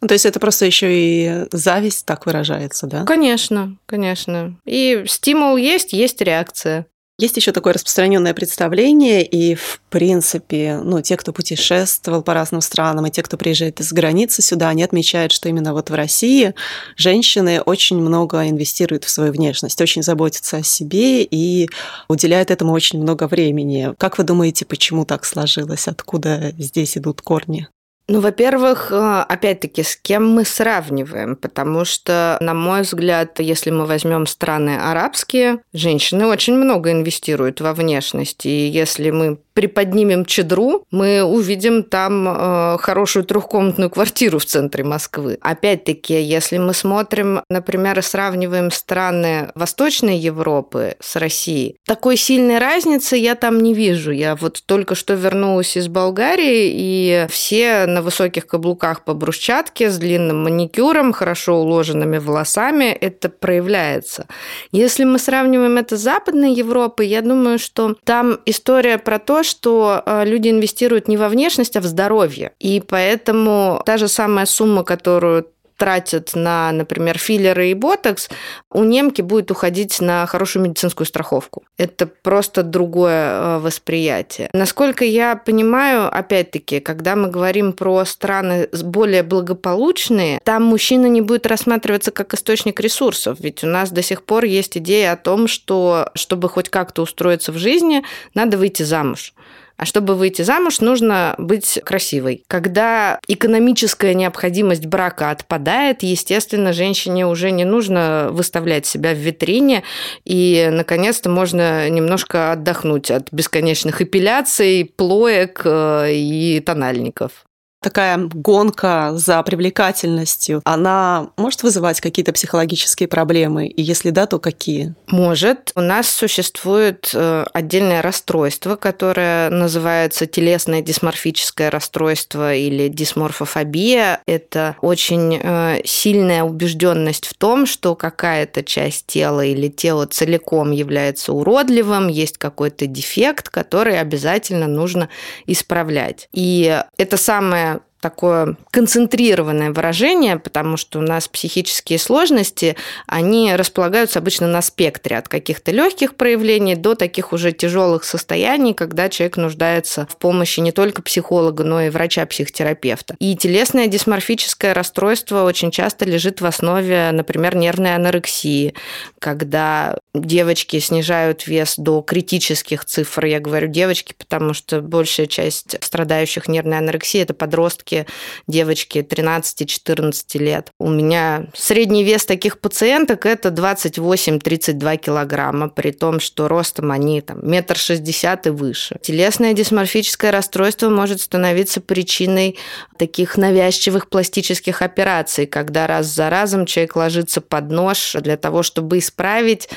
Ну, 0.00 0.06
то 0.06 0.14
есть 0.14 0.26
это 0.26 0.38
просто 0.38 0.64
еще 0.64 0.88
и 0.92 1.46
зависть 1.50 2.06
так 2.06 2.24
выражается, 2.24 2.86
да? 2.86 3.04
Конечно, 3.04 3.76
конечно. 3.86 4.56
И 4.64 5.02
стимул 5.08 5.56
есть, 5.56 5.92
есть 5.92 6.20
реакция. 6.20 6.86
Есть 7.20 7.36
еще 7.36 7.52
такое 7.52 7.74
распространенное 7.74 8.32
представление, 8.32 9.22
и 9.22 9.54
в 9.54 9.82
принципе, 9.90 10.80
ну, 10.82 11.02
те, 11.02 11.18
кто 11.18 11.34
путешествовал 11.34 12.22
по 12.22 12.32
разным 12.32 12.62
странам, 12.62 13.04
и 13.04 13.10
те, 13.10 13.22
кто 13.22 13.36
приезжает 13.36 13.78
из 13.78 13.92
границы 13.92 14.40
сюда, 14.40 14.70
они 14.70 14.82
отмечают, 14.82 15.30
что 15.30 15.50
именно 15.50 15.74
вот 15.74 15.90
в 15.90 15.94
России 15.94 16.54
женщины 16.96 17.60
очень 17.60 17.98
много 18.00 18.48
инвестируют 18.48 19.04
в 19.04 19.10
свою 19.10 19.32
внешность, 19.32 19.78
очень 19.82 20.02
заботятся 20.02 20.56
о 20.56 20.62
себе 20.62 21.22
и 21.22 21.68
уделяют 22.08 22.50
этому 22.50 22.72
очень 22.72 23.02
много 23.02 23.28
времени. 23.28 23.92
Как 23.98 24.16
вы 24.16 24.24
думаете, 24.24 24.64
почему 24.64 25.04
так 25.04 25.26
сложилось? 25.26 25.88
Откуда 25.88 26.54
здесь 26.56 26.96
идут 26.96 27.20
корни? 27.20 27.68
Ну, 28.10 28.18
во-первых, 28.18 28.88
э, 28.90 29.24
опять-таки, 29.28 29.84
с 29.84 29.94
кем 29.94 30.28
мы 30.28 30.44
сравниваем? 30.44 31.36
Потому 31.36 31.84
что, 31.84 32.38
на 32.40 32.54
мой 32.54 32.82
взгляд, 32.82 33.38
если 33.38 33.70
мы 33.70 33.86
возьмем 33.86 34.26
страны 34.26 34.78
арабские, 34.78 35.60
женщины 35.72 36.26
очень 36.26 36.56
много 36.56 36.90
инвестируют 36.90 37.60
во 37.60 37.72
внешность. 37.72 38.46
И 38.46 38.66
если 38.66 39.12
мы 39.12 39.38
приподнимем 39.54 40.24
чедру, 40.24 40.86
мы 40.90 41.22
увидим 41.22 41.84
там 41.84 42.26
э, 42.26 42.78
хорошую 42.80 43.24
трехкомнатную 43.24 43.90
квартиру 43.90 44.40
в 44.40 44.44
центре 44.44 44.82
Москвы. 44.82 45.38
Опять-таки, 45.40 46.20
если 46.20 46.58
мы 46.58 46.74
смотрим, 46.74 47.42
например, 47.48 47.98
и 47.98 48.02
сравниваем 48.02 48.72
страны 48.72 49.52
Восточной 49.54 50.16
Европы 50.16 50.96
с 50.98 51.14
Россией, 51.14 51.76
такой 51.86 52.16
сильной 52.16 52.58
разницы 52.58 53.16
я 53.16 53.36
там 53.36 53.62
не 53.62 53.72
вижу. 53.72 54.10
Я 54.10 54.34
вот 54.34 54.62
только 54.66 54.96
что 54.96 55.14
вернулась 55.14 55.76
из 55.76 55.86
Болгарии, 55.86 56.70
и 56.72 57.26
все 57.28 57.86
на 57.86 57.99
высоких 58.02 58.46
каблуках 58.46 59.04
по 59.04 59.14
брусчатке 59.14 59.90
с 59.90 59.98
длинным 59.98 60.44
маникюром, 60.44 61.12
хорошо 61.12 61.60
уложенными 61.60 62.18
волосами, 62.18 62.86
это 62.86 63.28
проявляется. 63.28 64.26
Если 64.72 65.04
мы 65.04 65.18
сравниваем 65.18 65.76
это 65.76 65.96
с 65.96 66.00
Западной 66.00 66.52
Европой, 66.52 67.06
я 67.06 67.22
думаю, 67.22 67.58
что 67.58 67.96
там 68.04 68.38
история 68.46 68.98
про 68.98 69.18
то, 69.18 69.42
что 69.42 70.02
э, 70.04 70.24
люди 70.24 70.48
инвестируют 70.50 71.08
не 71.08 71.16
во 71.16 71.28
внешность, 71.28 71.76
а 71.76 71.80
в 71.80 71.84
здоровье. 71.84 72.52
И 72.58 72.80
поэтому 72.80 73.82
та 73.84 73.96
же 73.96 74.08
самая 74.08 74.46
сумма, 74.46 74.84
которую 74.84 75.46
тратят 75.80 76.32
на, 76.34 76.70
например, 76.72 77.16
филлеры 77.16 77.70
и 77.70 77.74
ботокс, 77.74 78.28
у 78.70 78.84
немки 78.84 79.22
будет 79.22 79.50
уходить 79.50 79.98
на 80.02 80.26
хорошую 80.26 80.64
медицинскую 80.64 81.06
страховку. 81.06 81.64
Это 81.78 82.06
просто 82.06 82.62
другое 82.62 83.30
э, 83.30 83.58
восприятие. 83.60 84.50
Насколько 84.52 85.06
я 85.06 85.36
понимаю, 85.36 86.14
опять-таки, 86.14 86.80
когда 86.80 87.16
мы 87.16 87.30
говорим 87.30 87.72
про 87.72 88.04
страны 88.04 88.68
более 88.82 89.22
благополучные, 89.22 90.38
там 90.44 90.64
мужчина 90.64 91.06
не 91.06 91.22
будет 91.22 91.46
рассматриваться 91.46 92.10
как 92.10 92.34
источник 92.34 92.78
ресурсов. 92.78 93.38
Ведь 93.40 93.64
у 93.64 93.66
нас 93.66 93.90
до 93.90 94.02
сих 94.02 94.22
пор 94.24 94.44
есть 94.44 94.76
идея 94.76 95.12
о 95.12 95.16
том, 95.16 95.48
что 95.48 96.10
чтобы 96.14 96.50
хоть 96.50 96.68
как-то 96.68 97.00
устроиться 97.00 97.52
в 97.52 97.56
жизни, 97.56 98.02
надо 98.34 98.58
выйти 98.58 98.82
замуж. 98.82 99.32
А 99.80 99.86
чтобы 99.86 100.14
выйти 100.14 100.42
замуж, 100.42 100.80
нужно 100.80 101.34
быть 101.38 101.80
красивой. 101.82 102.44
Когда 102.48 103.18
экономическая 103.26 104.12
необходимость 104.12 104.84
брака 104.84 105.30
отпадает, 105.30 106.02
естественно, 106.02 106.74
женщине 106.74 107.26
уже 107.26 107.50
не 107.50 107.64
нужно 107.64 108.28
выставлять 108.30 108.84
себя 108.84 109.14
в 109.14 109.16
витрине, 109.16 109.82
и, 110.26 110.68
наконец-то, 110.70 111.30
можно 111.30 111.88
немножко 111.88 112.52
отдохнуть 112.52 113.10
от 113.10 113.32
бесконечных 113.32 114.02
эпиляций, 114.02 114.92
плоек 114.94 115.62
э, 115.64 116.12
и 116.12 116.60
тональников 116.60 117.46
такая 117.80 118.18
гонка 118.18 119.12
за 119.14 119.42
привлекательностью, 119.42 120.60
она 120.64 121.30
может 121.36 121.62
вызывать 121.62 122.00
какие-то 122.00 122.32
психологические 122.32 123.08
проблемы? 123.08 123.66
И 123.66 123.82
если 123.82 124.10
да, 124.10 124.26
то 124.26 124.38
какие? 124.38 124.94
Может. 125.08 125.72
У 125.74 125.80
нас 125.80 126.08
существует 126.08 127.10
э, 127.14 127.46
отдельное 127.52 128.02
расстройство, 128.02 128.76
которое 128.76 129.50
называется 129.50 130.26
телесное 130.26 130.82
дисморфическое 130.82 131.70
расстройство 131.70 132.54
или 132.54 132.88
дисморфофобия. 132.88 134.22
Это 134.26 134.76
очень 134.82 135.40
э, 135.42 135.80
сильная 135.84 136.44
убежденность 136.44 137.26
в 137.26 137.34
том, 137.34 137.66
что 137.66 137.94
какая-то 137.94 138.62
часть 138.62 139.06
тела 139.06 139.44
или 139.44 139.68
тело 139.68 140.06
целиком 140.06 140.70
является 140.70 141.32
уродливым, 141.32 142.08
есть 142.08 142.36
какой-то 142.36 142.86
дефект, 142.86 143.48
который 143.48 143.98
обязательно 143.98 144.66
нужно 144.66 145.08
исправлять. 145.46 146.28
И 146.32 146.82
это 146.98 147.16
самое 147.16 147.69
такое 148.00 148.56
концентрированное 148.70 149.72
выражение, 149.72 150.38
потому 150.38 150.76
что 150.76 150.98
у 150.98 151.02
нас 151.02 151.28
психические 151.28 151.98
сложности, 151.98 152.76
они 153.06 153.54
располагаются 153.54 154.18
обычно 154.18 154.46
на 154.46 154.62
спектре 154.62 155.18
от 155.18 155.28
каких-то 155.28 155.70
легких 155.70 156.14
проявлений 156.14 156.74
до 156.74 156.94
таких 156.94 157.32
уже 157.32 157.52
тяжелых 157.52 158.04
состояний, 158.04 158.74
когда 158.74 159.08
человек 159.08 159.36
нуждается 159.36 160.06
в 160.10 160.16
помощи 160.16 160.60
не 160.60 160.72
только 160.72 161.02
психолога, 161.02 161.62
но 161.64 161.82
и 161.82 161.90
врача-психотерапевта. 161.90 163.16
И 163.18 163.36
телесное 163.36 163.86
дисморфическое 163.86 164.74
расстройство 164.74 165.44
очень 165.44 165.70
часто 165.70 166.04
лежит 166.04 166.40
в 166.40 166.46
основе, 166.46 167.10
например, 167.12 167.56
нервной 167.56 167.94
анорексии, 167.94 168.74
когда 169.18 169.98
девочки 170.14 170.78
снижают 170.78 171.46
вес 171.46 171.74
до 171.76 172.02
критических 172.02 172.84
цифр. 172.84 173.26
Я 173.26 173.40
говорю 173.40 173.68
девочки, 173.68 174.14
потому 174.16 174.54
что 174.54 174.80
большая 174.80 175.26
часть 175.26 175.76
страдающих 175.82 176.48
нервной 176.48 176.78
анорексией– 176.78 177.22
это 177.24 177.34
подростки, 177.34 178.06
девочки 178.46 178.98
13-14 178.98 180.38
лет. 180.38 180.72
У 180.78 180.88
меня 180.88 181.46
средний 181.54 182.02
вес 182.02 182.24
таких 182.26 182.58
пациенток 182.58 183.26
это 183.26 183.50
28-32 183.50 184.96
килограмма, 184.96 185.68
при 185.68 185.92
том, 185.92 186.18
что 186.18 186.48
ростом 186.48 186.90
они 186.90 187.20
там 187.20 187.48
метр 187.48 187.76
шестьдесят 187.76 188.46
и 188.46 188.50
выше. 188.50 188.98
Телесное 189.02 189.52
дисморфическое 189.52 190.32
расстройство 190.32 190.88
может 190.88 191.20
становиться 191.20 191.80
причиной 191.80 192.58
таких 192.98 193.36
навязчивых 193.36 194.08
пластических 194.08 194.82
операций, 194.82 195.46
когда 195.46 195.86
раз 195.86 196.06
за 196.06 196.30
разом 196.30 196.66
человек 196.66 196.96
ложится 196.96 197.40
под 197.40 197.70
нож 197.70 198.16
для 198.20 198.36
того, 198.36 198.62
чтобы 198.62 198.98
исправить 198.98 199.68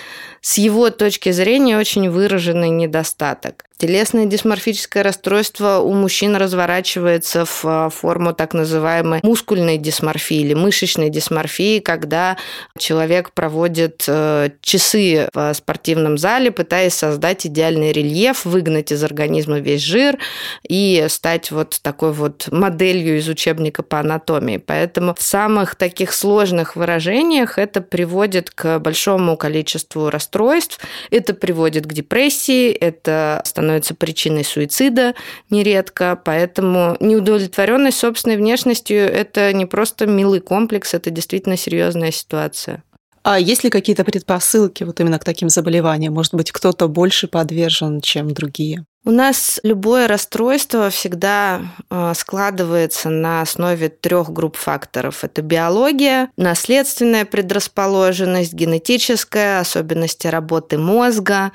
с 0.42 0.58
его 0.58 0.90
точки 0.90 1.32
зрения 1.32 1.78
очень 1.78 2.10
выраженный 2.10 2.70
недостаток. 2.70 3.66
Телесное 3.78 4.26
дисморфическое 4.26 5.02
расстройство 5.02 5.80
у 5.80 5.94
мужчин 5.94 6.36
разворачивается 6.36 7.44
в 7.44 7.66
а, 7.66 7.90
форму 7.90 8.32
так 8.32 8.54
называемой 8.54 9.20
мускульной 9.24 9.78
дисморфии 9.78 10.38
или 10.38 10.54
мышечной 10.54 11.10
дисморфии, 11.10 11.80
когда 11.80 12.38
человек 12.78 13.32
проводит 13.32 14.06
э, 14.08 14.52
часы 14.62 15.28
в 15.34 15.54
спортивном 15.54 16.20
зале, 16.20 16.52
пытаясь 16.52 16.94
создать 16.94 17.48
идеальный 17.48 17.92
рельеф, 17.92 18.46
выгнать 18.46 18.92
из 18.92 19.04
организма 19.04 19.60
весь 19.60 19.82
жир 19.82 20.20
и 20.68 21.08
стать 21.10 21.50
вот 21.50 21.80
такой 21.82 22.14
вот 22.14 22.50
моделью 22.52 23.18
из 23.18 23.28
учебника 23.28 23.82
по 23.82 24.00
анатомии. 24.00 24.58
Поэтому 24.58 25.16
в 25.16 25.22
самых 25.22 25.76
таких 25.76 26.14
сложных 26.14 26.76
выражениях 26.76 27.58
это 27.58 27.82
приводит 27.82 28.52
к 28.52 28.78
большому 28.80 29.36
количеству 29.36 30.12
расстройств, 30.12 30.80
это 31.10 31.34
приводит 31.34 31.88
к 31.88 31.92
депрессии, 31.94 32.72
это 32.72 33.42
становится 33.44 33.63
становится 33.64 33.96
причиной 33.96 34.44
суицида 34.44 35.16
нередко, 35.50 36.20
поэтому 36.24 36.98
неудовлетворенность 37.00 37.98
собственной 37.98 38.36
внешностью– 38.36 38.98
это 38.98 39.54
не 39.54 39.66
просто 39.66 40.06
милый 40.06 40.42
комплекс, 40.42 40.94
это 40.94 41.10
действительно 41.10 41.56
серьезная 41.56 42.12
ситуация. 42.12 42.84
А 43.24 43.40
есть 43.40 43.64
ли 43.64 43.70
какие-то 43.70 44.04
предпосылки 44.04 44.84
вот 44.84 45.00
именно 45.00 45.18
к 45.18 45.24
таким 45.24 45.48
заболеваниям? 45.48 46.14
Может 46.14 46.34
быть, 46.34 46.52
кто-то 46.52 46.90
больше 46.90 47.30
подвержен, 47.30 48.02
чем 48.02 48.34
другие? 48.34 48.84
У 49.06 49.12
нас 49.12 49.62
любое 49.64 50.08
расстройство 50.08 50.90
всегда 50.90 51.62
э, 51.90 52.14
складывается 52.16 53.10
на 53.10 53.42
основе 53.42 53.88
трех 53.90 54.30
групп 54.30 54.58
факторов. 54.58 55.24
Это 55.24 55.42
биология, 55.42 56.30
наследственная 56.36 57.24
предрасположенность, 57.24 58.54
генетическая, 58.54 59.62
особенности 59.62 60.28
работы 60.28 60.78
мозга, 60.78 61.54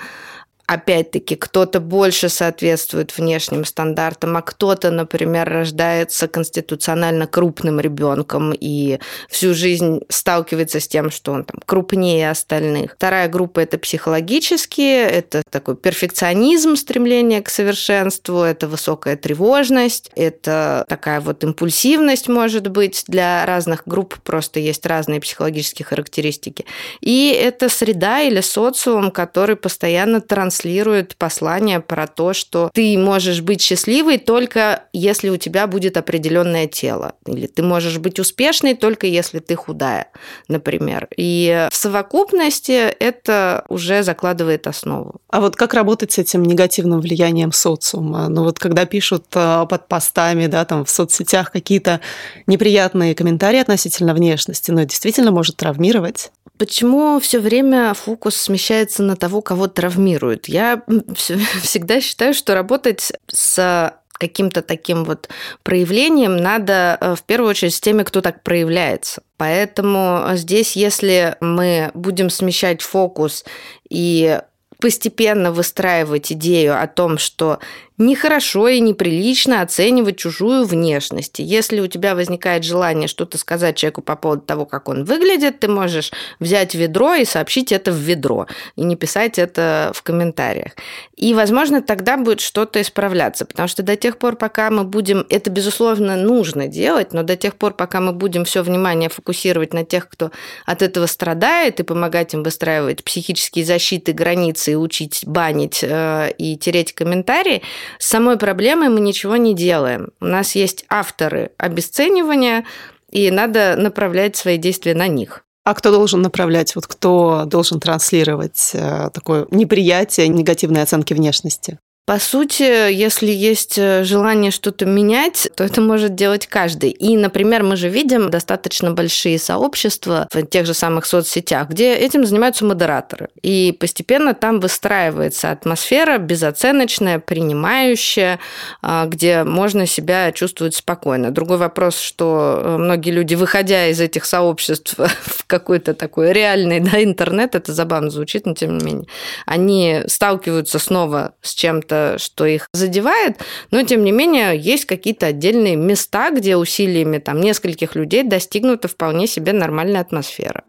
опять-таки, 0.69 1.35
кто-то 1.35 1.81
больше 1.81 2.29
соответствует 2.29 3.17
внешним 3.17 3.65
стандартам, 3.65 4.37
а 4.37 4.43
кто-то, 4.43 4.91
например, 4.91 5.49
рождается 5.49 6.29
конституционально 6.29 7.27
крупным 7.27 7.81
ребенком 7.81 8.53
и 8.53 8.99
всю 9.31 9.55
жизнь 9.55 10.03
сталкивается 10.11 10.79
с 10.79 10.87
тем, 10.87 11.11
что 11.11 11.33
он 11.33 11.45
там 11.45 11.59
крупнее 11.65 12.31
остальных. 12.31 12.93
Вторая 12.97 13.29
группа– 13.29 13.61
это 13.61 13.79
психологические, 13.79 15.09
это 15.09 15.43
такой 15.51 15.75
перфекционизм, 15.75 16.77
стремление 16.77 17.41
к 17.41 17.49
совершенству, 17.49 18.43
это 18.43 18.69
высокая 18.69 19.17
тревожность, 19.17 20.11
это 20.17 20.85
такая 20.87 21.23
вот 21.23 21.43
импульсивность, 21.45 22.29
может 22.29 22.69
быть, 22.69 23.05
для 23.09 23.47
разных 23.47 23.85
групп 23.87 24.17
просто 24.23 24.61
есть 24.61 24.85
разные 24.85 25.23
психологические 25.23 25.87
характеристики. 25.87 26.67
И 27.01 27.31
это 27.31 27.71
среда 27.71 28.21
или 28.21 28.43
социум, 28.43 29.11
который 29.11 29.57
постоянно 29.57 30.21
транслирует 30.21 30.58
транслирует 30.59 31.17
послание 31.17 31.81
про 31.81 32.07
то, 32.07 32.33
что 32.33 32.71
ты 32.75 32.99
можешь 32.99 33.41
быть 33.41 33.61
счастливой 33.61 34.19
только 34.19 34.85
если 34.93 35.29
у 35.29 35.37
тебя 35.37 35.67
будет 35.67 35.97
определенное 35.97 36.67
тело. 36.67 37.13
Или 37.27 37.47
ты 37.47 37.63
можешь 37.63 37.99
быть 37.99 38.19
успешной 38.19 38.75
только 38.75 39.07
если 39.07 39.39
ты 39.39 39.55
худая, 39.55 40.09
например. 40.49 41.09
И 41.17 41.69
в 41.71 41.77
совокупности 41.77 42.73
это 42.73 43.65
уже 43.69 44.03
закладывает 44.03 44.67
основу. 44.67 45.21
А 45.31 45.41
вот 45.41 45.57
как 45.57 45.75
работать 45.75 46.13
с 46.13 46.19
этим 46.19 46.43
негативным 46.43 47.01
влиянием 47.01 47.53
социума? 47.53 48.29
Ну 48.29 48.45
вот 48.45 48.59
когда 48.59 48.85
пишут 48.85 49.27
э, 49.35 49.67
под 49.69 49.89
постами, 49.89 50.47
да, 50.47 50.65
там 50.65 50.85
в 50.85 50.91
соцсетях 50.91 51.53
какие-то 51.53 52.01
неприятные 52.47 53.15
комментарии 53.15 53.61
относительно 53.61 54.15
внешности, 54.15 54.71
но 54.71 54.81
ну, 54.81 54.87
действительно 54.87 55.31
может 55.31 55.57
травмировать. 55.57 56.31
Почему 56.59 57.21
все 57.21 57.39
время 57.39 57.95
фокус 57.95 58.35
смещается 58.35 59.05
на 59.05 59.15
того, 59.15 59.43
кого 59.43 59.69
травмируют? 59.69 60.48
Я 60.49 60.83
всегда 61.63 62.01
считаю, 62.01 62.35
что 62.35 62.55
работать 62.55 63.13
с 63.29 63.95
каким-то 64.13 64.63
таким 64.63 65.05
вот 65.05 65.29
проявлением 65.63 66.37
надо 66.37 66.99
э, 67.01 67.15
в 67.15 67.23
первую 67.23 67.51
очередь 67.51 67.75
с 67.75 67.81
теми, 67.81 68.03
кто 68.03 68.21
так 68.21 68.43
проявляется. 68.43 69.23
Поэтому 69.37 70.25
здесь, 70.35 70.75
если 70.75 71.37
мы 71.41 71.93
будем 71.95 72.29
смещать 72.29 72.83
фокус 72.83 73.45
и 73.89 74.41
постепенно 74.81 75.53
выстраивать 75.53 76.33
идею 76.33 76.81
о 76.81 76.87
том, 76.87 77.19
что 77.19 77.61
Нехорошо 77.99 78.69
и 78.69 78.79
неприлично 78.79 79.61
оценивать 79.61 80.17
чужую 80.17 80.65
внешность. 80.65 81.41
Если 81.41 81.81
у 81.81 81.89
тебя 81.89 82.15
возникает 82.15 82.63
желание 82.63 83.09
что-то 83.09 83.39
сказать 83.39 83.77
человеку 83.77 84.03
по 84.03 84.15
поводу 84.15 84.43
того, 84.43 84.67
как 84.67 84.89
он 84.89 85.05
выглядит, 85.05 85.59
ты 85.59 85.69
можешь 85.69 86.13
взять 86.39 86.77
ведро 86.77 87.15
и 87.15 87.25
сообщить 87.25 87.73
это 87.73 87.91
в 87.91 87.97
ведро, 87.97 88.47
и 88.77 88.85
не 88.85 88.95
писать 88.95 89.39
это 89.39 89.91
в 89.95 90.03
комментариях. 90.03 90.73
И, 91.17 91.35
возможно, 91.35 91.83
тогда 91.83 92.17
будет 92.17 92.41
что-то 92.41 92.81
исправляться, 92.81 93.45
потому 93.45 93.67
что 93.67 93.83
до 93.83 93.97
тех 93.97 94.19
пор, 94.19 94.37
пока 94.37 94.71
мы 94.71 94.85
будем, 94.85 95.27
это, 95.29 95.51
безусловно, 95.51 96.15
нужно 96.15 96.69
делать, 96.69 97.13
но 97.13 97.25
до 97.25 97.37
тех 97.37 97.57
пор, 97.57 97.75
пока 97.75 98.01
мы 98.01 98.13
будем 98.13 98.45
все 98.45 98.63
внимание 98.63 99.09
фокусировать 99.09 99.75
на 99.75 99.85
тех, 99.85 100.09
кто 100.09 100.31
от 100.67 100.83
этого 100.83 101.07
страдает, 101.07 101.81
и 101.81 101.83
помогать 101.83 102.35
им 102.35 102.45
выстраивать 102.45 103.03
психические 103.03 103.65
защиты, 103.65 104.13
границы, 104.13 104.73
и 104.73 104.77
учить 104.77 105.25
банить 105.27 105.81
э, 105.83 106.31
и 106.39 106.57
тереть 106.57 106.93
комментарии, 106.93 107.63
с 107.99 108.07
самой 108.07 108.39
проблемой 108.39 108.89
мы 108.89 109.01
ничего 109.01 109.37
не 109.37 109.55
делаем. 109.55 110.11
У 110.21 110.27
нас 110.27 110.55
есть 110.55 110.85
авторы 110.89 111.53
обесценивания, 111.59 112.65
и 113.11 113.31
надо 113.31 113.77
направлять 113.77 114.37
свои 114.37 114.59
действия 114.59 114.95
на 114.95 115.09
них. 115.09 115.45
А 115.65 115.75
кто 115.75 115.91
должен 115.91 116.23
направлять? 116.23 116.75
Вот 116.75 116.87
кто 116.87 117.45
должен 117.45 117.79
транслировать 117.79 118.71
э, 118.73 119.11
такое 119.13 119.47
неприятие, 119.51 120.29
негативные 120.29 120.83
оценки 120.83 121.13
внешности? 121.13 121.79
По 122.09 122.19
сути, 122.19 122.91
если 122.91 123.31
есть 123.31 123.77
э, 123.77 124.03
желание 124.03 124.51
что-то 124.51 124.87
менять, 124.87 125.47
то 125.55 125.63
это 125.63 125.83
может 125.83 126.15
делать 126.15 126.47
каждый. 126.47 126.89
И, 126.89 127.19
например, 127.19 127.63
мы 127.65 127.77
же 127.77 127.91
видим 127.91 128.31
достаточно 128.31 128.93
большие 128.93 129.39
сообщества 129.39 130.27
в 130.33 130.43
тех 130.47 130.65
же 130.65 130.73
самых 130.73 131.05
соцсетях, 131.05 131.69
где 131.69 131.95
этим 131.95 132.25
занимаются 132.25 132.65
модераторы. 132.65 133.29
И 133.43 133.77
постепенно 133.79 134.33
там 134.33 134.59
выстраивается 134.59 135.51
атмосфера 135.51 136.17
безоценочная, 136.17 137.19
принимающая, 137.19 138.39
а, 138.81 139.05
где 139.05 139.45
можно 139.45 139.85
себя 139.85 140.33
чувствовать 140.33 140.77
спокойно. 140.77 141.31
Другой 141.31 141.59
вопрос, 141.59 142.01
что 142.01 142.63
э, 142.65 142.77
многие 142.79 143.11
люди, 143.11 143.35
выходя 143.35 143.89
из 143.89 144.01
этих 144.01 144.25
сообществ 144.25 144.95
в 144.97 145.45
какой-то 145.47 145.93
такой 145.93 146.33
реальный 146.33 146.81
да, 146.81 147.05
интернет, 147.05 147.55
это 147.55 147.75
забавно 147.75 148.09
звучит, 148.09 148.47
но 148.47 148.55
тем 148.55 148.79
не 148.79 148.85
менее, 148.87 149.09
они 149.45 150.05
сталкиваются 150.07 150.79
снова 150.79 151.35
с 151.43 151.53
чем-то 151.53 151.98
что 152.19 152.47
их 152.47 152.69
задевает, 152.73 153.39
но 153.71 153.83
тем 153.83 154.05
не 154.05 154.13
менее 154.13 154.59
есть 154.59 154.85
какие-то 154.85 155.27
отдельные 155.27 155.77
места, 155.77 156.31
где 156.31 156.57
усилиями 156.57 157.19
там 157.19 157.41
нескольких 157.41 157.95
людей 157.95 158.23
достигнута 158.23 158.89
вполне 158.89 159.27
себе 159.27 159.53
нормальная 159.53 160.01
атмосфера. 160.01 160.65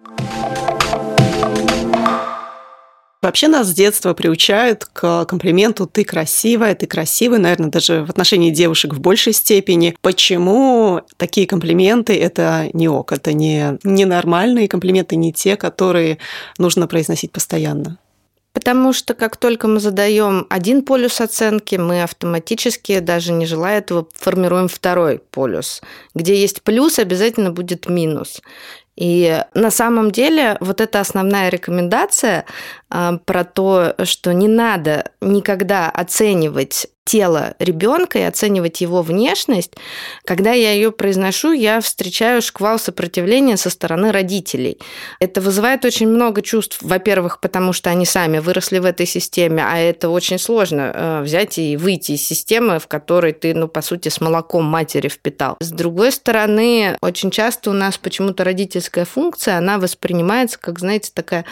Вообще 3.22 3.50
нас 3.50 3.68
с 3.68 3.74
детства 3.74 4.14
приучают 4.14 4.86
к 4.86 5.26
комплименту 5.26 5.86
«ты 5.86 6.06
красивая», 6.06 6.74
«ты 6.74 6.88
красивый», 6.88 7.38
наверное, 7.38 7.70
даже 7.70 8.06
в 8.06 8.10
отношении 8.10 8.50
девушек 8.50 8.94
в 8.94 9.02
большей 9.02 9.34
степени. 9.34 9.94
Почему 10.02 11.02
такие 11.18 11.46
комплименты– 11.46 12.18
это 12.20 12.70
не 12.72 12.88
ок, 12.88 13.12
это 13.12 13.34
не 13.34 13.78
ненормальные 13.84 14.70
комплименты, 14.70 15.18
не 15.18 15.34
те, 15.34 15.58
которые 15.58 16.18
нужно 16.58 16.88
произносить 16.88 17.34
постоянно? 17.34 17.98
Потому 18.54 18.94
что 18.94 19.14
как 19.14 19.38
только 19.38 19.68
мы 19.68 19.80
задаем 19.80 20.48
один 20.50 20.82
полюс 20.84 21.22
оценки, 21.22 21.76
мы 21.76 22.04
автоматически, 22.04 23.00
даже 23.00 23.32
не 23.32 23.46
желая 23.46 23.80
этого, 23.80 24.08
формируем 24.14 24.68
второй 24.68 25.20
полюс. 25.20 25.82
Где 26.16 26.36
есть 26.36 26.64
плюс, 26.64 27.00
обязательно 27.00 27.52
будет 27.52 27.88
минус. 27.88 28.42
И 28.96 29.44
на 29.54 29.72
самом 29.72 30.12
деле 30.12 30.58
вот 30.60 30.82
эта 30.82 31.00
основная 31.00 31.48
рекомендация 31.50 32.44
э, 32.92 33.18
про 33.24 33.46
то, 33.46 33.96
что 34.04 34.34
не 34.34 34.50
надо 34.50 35.12
никогда 35.22 35.90
оценивать 35.90 36.88
тело 37.10 37.56
ребенка 37.58 38.20
и 38.20 38.22
оценивать 38.22 38.82
его 38.82 39.02
внешность, 39.02 39.72
когда 40.26 40.52
я 40.52 40.74
ее 40.74 40.92
произношу, 40.92 41.54
я 41.54 41.82
встречаю 41.82 42.40
шквал 42.44 42.78
сопротивления 42.78 43.58
со 43.58 43.72
стороны 43.72 44.12
родителей. 44.12 44.78
Это 45.20 45.42
вызывает 45.42 45.86
очень 45.86 46.08
много 46.08 46.44
чувств. 46.44 46.78
Во-первых, 46.82 47.40
потому 47.40 47.74
что 47.74 47.90
они 47.90 48.06
сами 48.06 48.38
выросли 48.38 48.78
в 48.78 48.86
этой 48.86 49.08
системе, 49.08 49.66
а 49.68 49.80
это 49.80 50.10
очень 50.10 50.38
сложно 50.38 50.92
э, 50.94 51.22
взять 51.24 51.58
и 51.58 51.78
выйти 51.78 52.12
из 52.12 52.24
системы, 52.24 52.78
в 52.78 52.86
которой 52.86 53.34
ты, 53.34 53.56
ну, 53.56 53.68
по 53.68 53.82
сути, 53.82 54.10
с 54.10 54.22
молоком 54.22 54.66
матери 54.66 55.08
впитал. 55.08 55.58
С 55.62 55.72
другой 55.72 56.12
стороны, 56.12 56.96
очень 57.02 57.32
часто 57.32 57.72
у 57.72 57.74
нас 57.74 57.98
почему-то 57.98 58.44
родительская 58.44 59.06
функция, 59.06 59.58
она 59.58 59.80
воспринимается 59.80 60.60
как, 60.60 60.78
знаете, 60.78 61.10
такая 61.12 61.46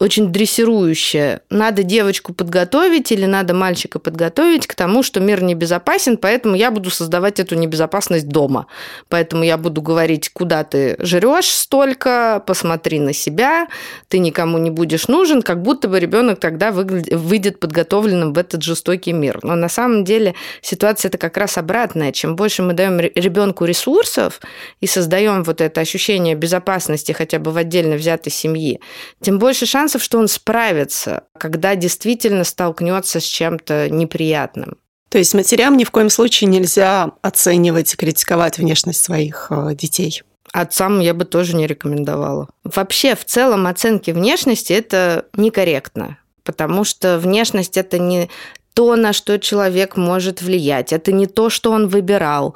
очень 0.00 0.32
дрессирующая. 0.32 1.42
Надо 1.50 1.84
девочку 1.84 2.34
подготовить 2.34 3.12
или 3.12 3.26
надо 3.26 3.54
мальчика 3.54 4.00
подготовить 4.00 4.66
к 4.66 4.74
тому, 4.74 5.03
что 5.04 5.20
мир 5.20 5.42
небезопасен, 5.42 6.16
поэтому 6.16 6.56
я 6.56 6.70
буду 6.70 6.90
создавать 6.90 7.38
эту 7.38 7.54
небезопасность 7.54 8.28
дома. 8.28 8.66
Поэтому 9.08 9.44
я 9.44 9.56
буду 9.56 9.82
говорить, 9.82 10.30
куда 10.30 10.64
ты 10.64 10.96
жрешь 10.98 11.48
столько, 11.48 12.42
посмотри 12.46 12.98
на 12.98 13.12
себя, 13.12 13.68
ты 14.08 14.18
никому 14.18 14.58
не 14.58 14.70
будешь 14.70 15.08
нужен, 15.08 15.42
как 15.42 15.62
будто 15.62 15.88
бы 15.88 16.00
ребенок 16.00 16.40
тогда 16.40 16.72
выйдет 16.72 17.60
подготовленным 17.60 18.32
в 18.32 18.38
этот 18.38 18.62
жестокий 18.62 19.12
мир. 19.12 19.38
Но 19.42 19.54
на 19.54 19.68
самом 19.68 20.04
деле 20.04 20.34
ситуация 20.62 21.08
это 21.08 21.18
как 21.18 21.36
раз 21.36 21.58
обратная. 21.58 22.12
Чем 22.12 22.36
больше 22.36 22.62
мы 22.62 22.72
даем 22.72 22.98
ребенку 22.98 23.64
ресурсов 23.64 24.40
и 24.80 24.86
создаем 24.86 25.44
вот 25.44 25.60
это 25.60 25.80
ощущение 25.80 26.34
безопасности 26.34 27.12
хотя 27.12 27.38
бы 27.38 27.50
в 27.50 27.56
отдельно 27.56 27.96
взятой 27.96 28.32
семьи, 28.32 28.80
тем 29.20 29.38
больше 29.38 29.66
шансов, 29.66 30.02
что 30.02 30.18
он 30.18 30.28
справится, 30.28 31.24
когда 31.38 31.74
действительно 31.76 32.44
столкнется 32.44 33.20
с 33.20 33.24
чем-то 33.24 33.90
неприятным. 33.90 34.78
То 35.14 35.18
есть 35.18 35.32
матерям 35.32 35.76
ни 35.76 35.84
в 35.84 35.92
коем 35.92 36.10
случае 36.10 36.50
нельзя 36.50 37.12
оценивать 37.22 37.94
и 37.94 37.96
критиковать 37.96 38.58
внешность 38.58 39.00
своих 39.00 39.46
э, 39.48 39.76
детей. 39.76 40.24
Отцам 40.52 40.98
я 40.98 41.14
бы 41.14 41.24
тоже 41.24 41.54
не 41.54 41.68
рекомендовала. 41.68 42.48
Вообще, 42.64 43.14
в 43.14 43.24
целом, 43.24 43.68
оценки 43.68 44.10
внешности– 44.10 44.72
это 44.72 45.26
некорректно, 45.36 46.18
потому 46.42 46.82
что 46.82 47.20
внешность– 47.20 47.76
это 47.78 48.00
не 48.00 48.28
то, 48.74 48.96
на 48.96 49.12
что 49.12 49.38
человек 49.38 49.96
может 49.96 50.42
влиять. 50.42 50.92
Это 50.92 51.12
не 51.12 51.26
то, 51.26 51.48
что 51.48 51.70
он 51.70 51.88
выбирал. 51.88 52.54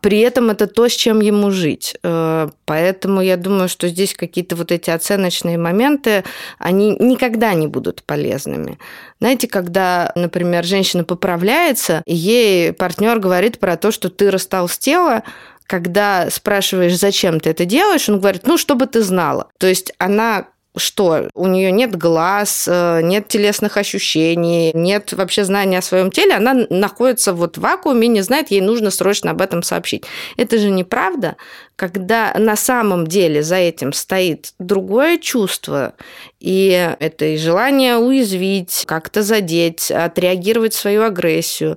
При 0.00 0.18
этом 0.18 0.50
это 0.50 0.66
то, 0.66 0.88
с 0.88 0.92
чем 0.92 1.20
ему 1.20 1.52
жить. 1.52 1.96
Э, 2.02 2.48
поэтому 2.64 3.20
я 3.20 3.36
думаю, 3.36 3.68
что 3.68 3.86
здесь 3.86 4.14
какие-то 4.14 4.56
вот 4.56 4.72
эти 4.72 4.90
оценочные 4.90 5.58
моменты, 5.58 6.24
они 6.58 6.96
никогда 6.98 7.54
не 7.54 7.68
будут 7.68 8.02
полезными. 8.02 8.80
Знаете, 9.20 9.46
когда, 9.46 10.10
например, 10.16 10.64
женщина 10.64 11.04
поправляется, 11.04 12.02
ей 12.04 12.72
партнер 12.72 13.20
говорит 13.20 13.60
про 13.60 13.76
то, 13.76 13.92
что 13.92 14.10
ты 14.10 14.32
растолстела, 14.32 15.22
когда 15.68 16.28
спрашиваешь, 16.30 16.98
зачем 16.98 17.38
ты 17.38 17.50
это 17.50 17.64
делаешь, 17.64 18.08
он 18.08 18.18
говорит, 18.18 18.44
ну, 18.44 18.58
чтобы 18.58 18.86
ты 18.86 19.02
знала. 19.02 19.50
То 19.58 19.68
есть 19.68 19.92
она 19.98 20.48
что 20.76 21.28
у 21.34 21.46
нее 21.46 21.70
нет 21.70 21.96
глаз, 21.96 22.66
э, 22.70 23.00
нет 23.02 23.28
телесных 23.28 23.76
ощущений, 23.76 24.72
нет 24.74 25.12
вообще 25.12 25.44
знания 25.44 25.78
о 25.78 25.82
своем 25.82 26.10
теле, 26.10 26.34
она 26.34 26.66
находится 26.70 27.32
вот 27.32 27.58
в 27.58 27.60
вакууме, 27.60 28.08
не 28.08 28.22
знает, 28.22 28.50
ей 28.50 28.60
нужно 28.60 28.90
срочно 28.90 29.30
об 29.32 29.42
этом 29.42 29.62
сообщить. 29.62 30.04
Это 30.36 30.58
же 30.58 30.70
неправда, 30.70 31.36
когда 31.82 32.32
на 32.38 32.54
самом 32.54 33.08
деле 33.08 33.42
за 33.42 33.56
этим 33.56 33.92
стоит 33.92 34.54
другое 34.60 35.18
чувство, 35.18 35.94
и 36.38 36.94
это 37.00 37.24
и 37.24 37.36
желание 37.36 37.96
уязвить, 37.96 38.84
как-то 38.86 39.24
задеть, 39.24 39.90
отреагировать 39.90 40.74
свою 40.74 41.02
агрессию. 41.02 41.76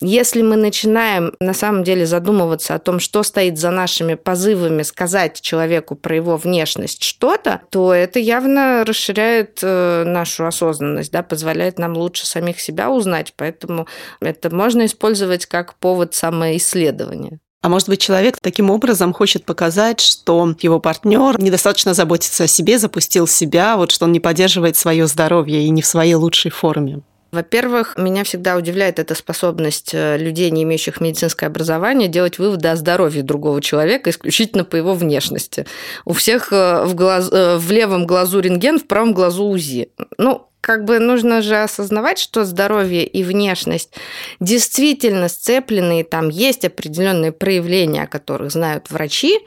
Если 0.00 0.42
мы 0.42 0.54
начинаем 0.54 1.34
на 1.40 1.52
самом 1.52 1.82
деле 1.82 2.06
задумываться 2.06 2.76
о 2.76 2.78
том, 2.78 3.00
что 3.00 3.24
стоит 3.24 3.58
за 3.58 3.72
нашими 3.72 4.14
позывами 4.14 4.82
сказать 4.82 5.40
человеку 5.40 5.96
про 5.96 6.14
его 6.14 6.36
внешность 6.36 7.02
что-то, 7.02 7.62
то 7.70 7.92
это 7.92 8.20
явно 8.20 8.84
расширяет 8.86 9.58
э, 9.64 10.04
нашу 10.04 10.46
осознанность, 10.46 11.10
да, 11.10 11.24
позволяет 11.24 11.80
нам 11.80 11.96
лучше 11.96 12.24
самих 12.24 12.60
себя 12.60 12.88
узнать, 12.88 13.34
поэтому 13.36 13.88
это 14.20 14.54
можно 14.54 14.86
использовать 14.86 15.46
как 15.46 15.74
повод 15.74 16.14
самоисследования. 16.14 17.40
А 17.62 17.68
может 17.68 17.88
быть, 17.88 18.00
человек 18.00 18.38
таким 18.40 18.70
образом 18.70 19.12
хочет 19.12 19.44
показать, 19.44 20.00
что 20.00 20.54
его 20.60 20.80
партнер 20.80 21.38
недостаточно 21.40 21.92
заботится 21.92 22.44
о 22.44 22.46
себе, 22.46 22.78
запустил 22.78 23.26
себя, 23.26 23.76
вот 23.76 23.90
что 23.90 24.06
он 24.06 24.12
не 24.12 24.20
поддерживает 24.20 24.76
свое 24.76 25.06
здоровье 25.06 25.62
и 25.62 25.68
не 25.68 25.82
в 25.82 25.86
своей 25.86 26.14
лучшей 26.14 26.50
форме. 26.50 27.02
Во-первых, 27.32 27.96
меня 27.96 28.24
всегда 28.24 28.56
удивляет 28.56 28.98
эта 28.98 29.14
способность 29.14 29.90
э, 29.92 30.16
людей, 30.18 30.50
не 30.50 30.64
имеющих 30.64 31.00
медицинское 31.00 31.46
образование, 31.46 32.08
делать 32.08 32.38
выводы 32.38 32.68
о 32.68 32.76
здоровье 32.76 33.22
другого 33.22 33.62
человека 33.62 34.10
исключительно 34.10 34.64
по 34.64 34.74
его 34.74 34.94
внешности. 34.94 35.64
У 36.04 36.12
всех 36.12 36.52
э, 36.52 36.84
в, 36.84 36.94
глаз... 36.96 37.28
Э, 37.30 37.56
в 37.56 37.70
левом 37.70 38.06
глазу 38.06 38.40
рентген, 38.40 38.80
в 38.80 38.86
правом 38.88 39.12
глазу 39.12 39.44
УЗИ. 39.44 39.92
Ну, 40.18 40.49
как 40.60 40.84
бы 40.84 40.98
нужно 40.98 41.42
же 41.42 41.56
осознавать, 41.56 42.18
что 42.18 42.44
здоровье 42.44 43.06
и 43.06 43.22
внешность 43.24 43.94
действительно 44.40 45.28
сцеплены, 45.28 46.00
и 46.00 46.04
там 46.04 46.28
есть 46.28 46.64
определенные 46.64 47.32
проявления, 47.32 48.04
о 48.04 48.08
которых 48.08 48.50
знают 48.50 48.90
врачи, 48.90 49.40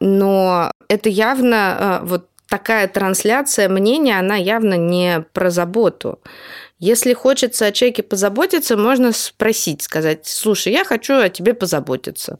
но 0.00 0.70
это 0.88 1.08
явно 1.08 2.00
вот 2.04 2.28
такая 2.48 2.86
трансляция 2.86 3.68
мнения, 3.68 4.18
она 4.18 4.36
явно 4.36 4.74
не 4.74 5.24
про 5.32 5.50
заботу. 5.50 6.20
Если 6.78 7.14
хочется 7.14 7.66
о 7.66 7.72
человеке 7.72 8.02
позаботиться, 8.02 8.76
можно 8.76 9.12
спросить, 9.12 9.82
сказать, 9.82 10.26
слушай, 10.26 10.72
я 10.72 10.84
хочу 10.84 11.14
о 11.14 11.28
тебе 11.28 11.54
позаботиться. 11.54 12.38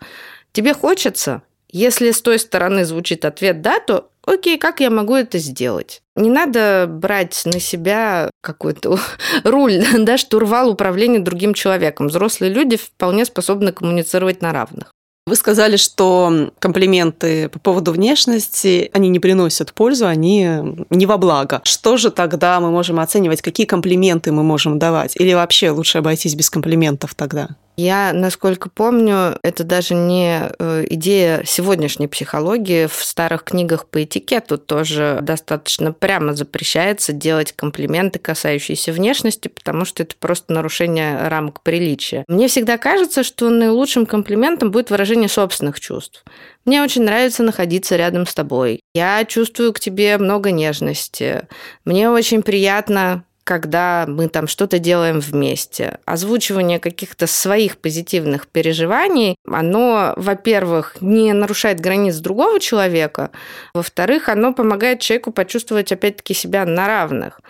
Тебе 0.52 0.74
хочется? 0.74 1.42
Если 1.72 2.10
с 2.10 2.20
той 2.20 2.38
стороны 2.38 2.84
звучит 2.84 3.24
ответ 3.24 3.62
«да», 3.62 3.80
то 3.80 4.10
окей, 4.26 4.58
как 4.58 4.80
я 4.80 4.90
могу 4.90 5.14
это 5.14 5.38
сделать? 5.38 6.02
Не 6.14 6.30
надо 6.30 6.86
брать 6.86 7.42
на 7.46 7.58
себя 7.60 8.30
какой-то 8.42 8.98
руль, 9.44 9.82
да, 9.98 10.18
штурвал 10.18 10.70
управления 10.70 11.18
другим 11.18 11.54
человеком. 11.54 12.08
Взрослые 12.08 12.52
люди 12.52 12.76
вполне 12.76 13.24
способны 13.24 13.72
коммуницировать 13.72 14.42
на 14.42 14.52
равных. 14.52 14.92
Вы 15.24 15.36
сказали, 15.36 15.76
что 15.76 16.50
комплименты 16.58 17.48
по 17.48 17.60
поводу 17.60 17.92
внешности, 17.92 18.90
они 18.92 19.08
не 19.08 19.20
приносят 19.20 19.72
пользу, 19.72 20.08
они 20.08 20.48
не 20.90 21.06
во 21.06 21.16
благо. 21.16 21.60
Что 21.62 21.96
же 21.96 22.10
тогда 22.10 22.58
мы 22.58 22.72
можем 22.72 22.98
оценивать, 22.98 23.40
какие 23.40 23.64
комплименты 23.64 24.32
мы 24.32 24.42
можем 24.42 24.80
давать? 24.80 25.14
Или 25.16 25.32
вообще 25.32 25.70
лучше 25.70 25.98
обойтись 25.98 26.34
без 26.34 26.50
комплиментов 26.50 27.14
тогда? 27.14 27.50
Я, 27.76 28.12
насколько 28.12 28.68
помню, 28.68 29.38
это 29.42 29.64
даже 29.64 29.94
не 29.94 30.50
э, 30.58 30.84
идея 30.90 31.42
сегодняшней 31.46 32.06
психологии. 32.06 32.86
В 32.86 33.02
старых 33.02 33.44
книгах 33.44 33.86
по 33.88 34.04
этикету 34.04 34.58
тоже 34.58 35.20
достаточно 35.22 35.92
прямо 35.92 36.34
запрещается 36.34 37.12
делать 37.12 37.52
комплименты, 37.52 38.18
касающиеся 38.18 38.92
внешности, 38.92 39.48
потому 39.48 39.86
что 39.86 40.02
это 40.02 40.14
просто 40.16 40.52
нарушение 40.52 41.28
рамок 41.28 41.62
приличия. 41.62 42.24
Мне 42.28 42.48
всегда 42.48 42.76
кажется, 42.76 43.22
что 43.22 43.48
наилучшим 43.48 44.04
комплиментом 44.04 44.70
будет 44.70 44.90
выражение 44.90 45.30
собственных 45.30 45.80
чувств. 45.80 46.24
Мне 46.66 46.82
очень 46.82 47.02
нравится 47.02 47.42
находиться 47.42 47.96
рядом 47.96 48.26
с 48.26 48.34
тобой. 48.34 48.80
Я 48.94 49.24
чувствую 49.24 49.72
к 49.72 49.80
тебе 49.80 50.18
много 50.18 50.50
нежности. 50.50 51.48
Мне 51.84 52.10
очень 52.10 52.42
приятно 52.42 53.24
когда 53.44 54.04
мы 54.06 54.28
там 54.28 54.46
что-то 54.46 54.78
делаем 54.78 55.20
вместе. 55.20 55.98
Озвучивание 56.04 56.78
каких-то 56.78 57.26
своих 57.26 57.78
позитивных 57.78 58.46
переживаний, 58.46 59.36
оно, 59.46 60.14
во-первых, 60.16 60.96
не 61.00 61.32
нарушает 61.32 61.80
границ 61.80 62.16
другого 62.16 62.60
человека, 62.60 63.30
во-вторых, 63.74 64.28
оно 64.28 64.52
помогает 64.52 65.00
человеку 65.00 65.32
почувствовать, 65.32 65.92
опять-таки, 65.92 66.34
себя 66.34 66.64
на 66.64 66.86
равных. 66.86 67.40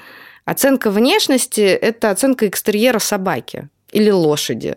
Оценка 0.44 0.90
внешности– 0.90 1.60
это 1.60 2.10
оценка 2.10 2.48
экстерьера 2.48 2.98
собаки 2.98 3.68
или 3.92 4.10
лошади. 4.10 4.76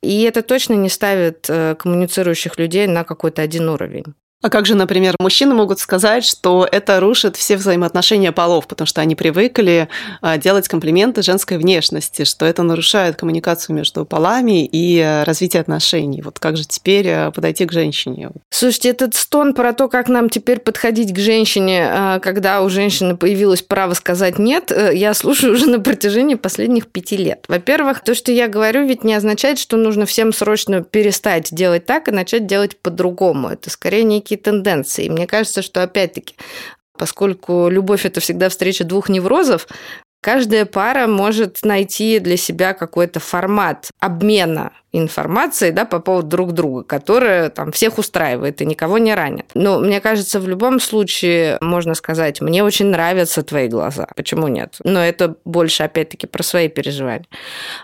И 0.00 0.22
это 0.22 0.42
точно 0.42 0.74
не 0.74 0.88
ставит 0.88 1.46
э, 1.48 1.76
коммуницирующих 1.76 2.58
людей 2.58 2.86
на 2.86 3.04
какой-то 3.04 3.42
один 3.42 3.68
уровень. 3.68 4.14
А 4.42 4.50
как 4.50 4.66
же, 4.66 4.74
например, 4.74 5.14
мужчины 5.20 5.54
могут 5.54 5.78
сказать, 5.78 6.24
что 6.24 6.68
это 6.70 6.98
рушит 7.00 7.36
все 7.36 7.56
взаимоотношения 7.56 8.32
полов, 8.32 8.66
потому 8.66 8.86
что 8.86 9.00
они 9.00 9.14
привыкли 9.14 9.88
а, 10.20 10.36
делать 10.36 10.66
комплименты 10.68 11.22
женской 11.22 11.58
внешности, 11.58 12.24
что 12.24 12.44
это 12.44 12.64
нарушает 12.64 13.16
коммуникацию 13.16 13.76
между 13.76 14.04
полами 14.04 14.66
и 14.66 14.98
а, 15.00 15.24
развитие 15.24 15.60
отношений. 15.60 16.22
Вот 16.22 16.40
как 16.40 16.56
же 16.56 16.64
теперь 16.64 17.08
а, 17.08 17.30
подойти 17.30 17.66
к 17.66 17.72
женщине? 17.72 18.30
Слушайте, 18.50 18.90
этот 18.90 19.14
стон 19.14 19.54
про 19.54 19.72
то, 19.72 19.88
как 19.88 20.08
нам 20.08 20.28
теперь 20.28 20.58
подходить 20.58 21.14
к 21.14 21.18
женщине, 21.18 22.18
когда 22.20 22.62
у 22.62 22.68
женщины 22.68 23.16
появилось 23.16 23.62
право 23.62 23.94
сказать 23.94 24.38
«нет», 24.38 24.72
э, 24.72 24.90
я 24.94 25.14
слушаю 25.14 25.54
уже 25.54 25.66
на 25.66 25.78
протяжении 25.78 26.34
последних 26.34 26.88
пяти 26.88 27.16
лет. 27.16 27.44
Во-первых, 27.48 28.00
то, 28.00 28.14
что 28.14 28.32
я 28.32 28.48
говорю, 28.48 28.86
ведь 28.86 29.04
не 29.04 29.14
означает, 29.14 29.58
что 29.58 29.76
нужно 29.76 30.04
всем 30.04 30.32
срочно 30.32 30.82
перестать 30.82 31.54
делать 31.54 31.86
так 31.86 32.08
и 32.08 32.10
начать 32.10 32.46
делать 32.46 32.76
по-другому. 32.76 33.48
Это 33.48 33.70
скорее 33.70 34.02
некий 34.04 34.31
некие 34.32 34.38
тенденции. 34.38 35.08
Мне 35.08 35.26
кажется, 35.26 35.62
что 35.62 35.82
опять-таки 35.82 36.34
поскольку 36.98 37.68
любовь 37.68 38.06
это 38.06 38.20
всегда 38.20 38.48
встреча 38.48 38.84
двух 38.84 39.08
неврозов, 39.08 39.66
каждая 40.22 40.66
пара 40.66 41.06
может 41.06 41.58
найти 41.64 42.20
для 42.20 42.36
себя 42.36 42.74
какой-то 42.74 43.18
формат 43.18 43.90
обмена 43.98 44.72
информации 44.92 45.70
да, 45.70 45.84
по 45.84 46.00
поводу 46.00 46.28
друг 46.28 46.52
друга, 46.52 46.84
которая 46.84 47.48
там 47.48 47.72
всех 47.72 47.98
устраивает 47.98 48.60
и 48.60 48.66
никого 48.66 48.98
не 48.98 49.14
ранит. 49.14 49.46
Но 49.54 49.78
мне 49.78 50.00
кажется, 50.00 50.38
в 50.38 50.48
любом 50.48 50.80
случае 50.80 51.56
можно 51.60 51.94
сказать, 51.94 52.40
мне 52.40 52.62
очень 52.62 52.86
нравятся 52.86 53.42
твои 53.42 53.68
глаза. 53.68 54.06
Почему 54.14 54.48
нет? 54.48 54.76
Но 54.84 55.02
это 55.02 55.36
больше, 55.44 55.82
опять-таки, 55.82 56.26
про 56.26 56.42
свои 56.42 56.68
переживания. 56.68 57.26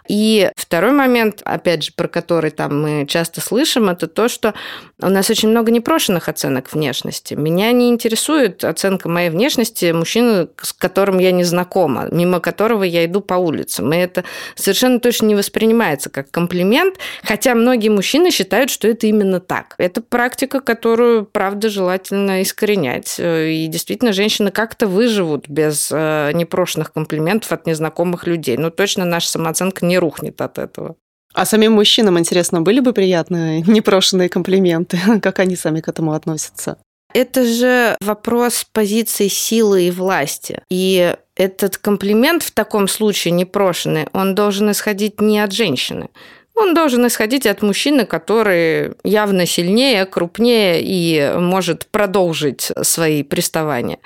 И 0.06 0.50
второй 0.56 0.92
момент, 0.92 1.40
опять 1.44 1.84
же, 1.84 1.92
про 1.96 2.08
который 2.08 2.50
там 2.50 2.82
мы 2.82 3.06
часто 3.06 3.40
слышим, 3.40 3.88
это 3.88 4.06
то, 4.06 4.28
что 4.28 4.54
у 5.00 5.08
нас 5.08 5.30
очень 5.30 5.48
много 5.48 5.72
непрошенных 5.72 6.28
оценок 6.28 6.72
внешности. 6.72 7.34
Меня 7.34 7.72
не 7.72 7.88
интересует 7.88 8.64
оценка 8.64 9.08
моей 9.08 9.30
внешности 9.30 9.92
мужчины, 9.92 10.48
с 10.60 10.72
которым 10.74 11.18
я 11.18 11.32
не 11.32 11.44
знакома, 11.44 12.08
мимо 12.10 12.40
которого 12.40 12.82
я 12.82 13.04
иду 13.06 13.22
по 13.22 13.34
улице. 13.34 13.82
Мы 13.82 13.96
это 13.96 14.24
совершенно 14.54 15.00
точно 15.00 15.26
не 15.26 15.34
воспринимается 15.34 16.10
как 16.10 16.30
комплимент, 16.30 16.97
хотя 17.22 17.54
многие 17.54 17.88
мужчины 17.88 18.30
считают, 18.30 18.70
что 18.70 18.88
это 18.88 19.06
именно 19.06 19.40
так. 19.40 19.74
Это 19.78 20.00
практика, 20.00 20.60
которую, 20.60 21.24
правда, 21.24 21.68
желательно 21.68 22.42
искоренять. 22.42 23.16
И 23.18 23.66
действительно, 23.68 24.12
женщины 24.12 24.50
как-то 24.50 24.86
выживут 24.86 25.48
без 25.48 25.90
э, 25.92 26.32
непрошенных 26.34 26.92
комплиментов 26.92 27.52
от 27.52 27.66
незнакомых 27.66 28.26
людей. 28.26 28.56
Но 28.56 28.70
точно 28.70 29.04
наша 29.04 29.28
самооценка 29.28 29.84
не 29.86 29.98
рухнет 29.98 30.40
от 30.40 30.58
этого. 30.58 30.96
А 31.34 31.44
самим 31.44 31.72
мужчинам, 31.72 32.18
интересно, 32.18 32.62
были 32.62 32.80
бы 32.80 32.92
приятные 32.92 33.62
непрошенные 33.66 34.28
комплименты? 34.28 34.98
Как 35.22 35.38
они 35.38 35.56
сами 35.56 35.80
к 35.80 35.88
этому 35.88 36.12
относятся? 36.12 36.78
Это 37.14 37.44
же 37.44 37.96
вопрос 38.00 38.66
позиции 38.70 39.28
силы 39.28 39.84
и 39.84 39.90
власти. 39.90 40.62
И 40.68 41.16
этот 41.36 41.78
комплимент 41.78 42.42
в 42.42 42.50
таком 42.50 42.86
случае 42.86 43.32
непрошенный, 43.32 44.08
он 44.12 44.34
должен 44.34 44.70
исходить 44.70 45.20
не 45.20 45.40
от 45.40 45.52
женщины. 45.52 46.10
Он 46.60 46.74
должен 46.74 47.06
исходить 47.06 47.46
от 47.46 47.62
мужчины, 47.62 48.04
который 48.04 48.94
явно 49.04 49.46
сильнее, 49.46 50.06
крупнее 50.06 50.80
и 50.82 51.32
может 51.38 51.86
продолжить 51.86 52.72
свои 52.82 53.22
приставания. 53.22 53.98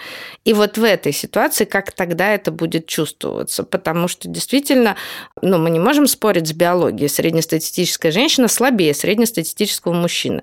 И 0.45 0.53
вот 0.53 0.77
в 0.77 0.85
этой 0.85 1.13
ситуации 1.13 1.65
как 1.65 1.93
тогда 1.93 2.35
это 2.35 2.51
будет 2.51 2.87
чувствоваться? 2.87 3.63
Потому 3.63 4.07
что 4.07 4.29
действительно, 4.29 4.97
ну, 5.41 5.57
мы 5.57 5.71
не 5.71 5.79
можем 5.79 6.07
спорить 6.07 6.49
с 6.49 6.53
биологией. 6.53 7.09
Среднестатистическая 7.09 8.11
женщина 8.11 8.49
слабее 8.49 8.93
среднестатистического 8.93 9.95
мужчины. 9.95 10.43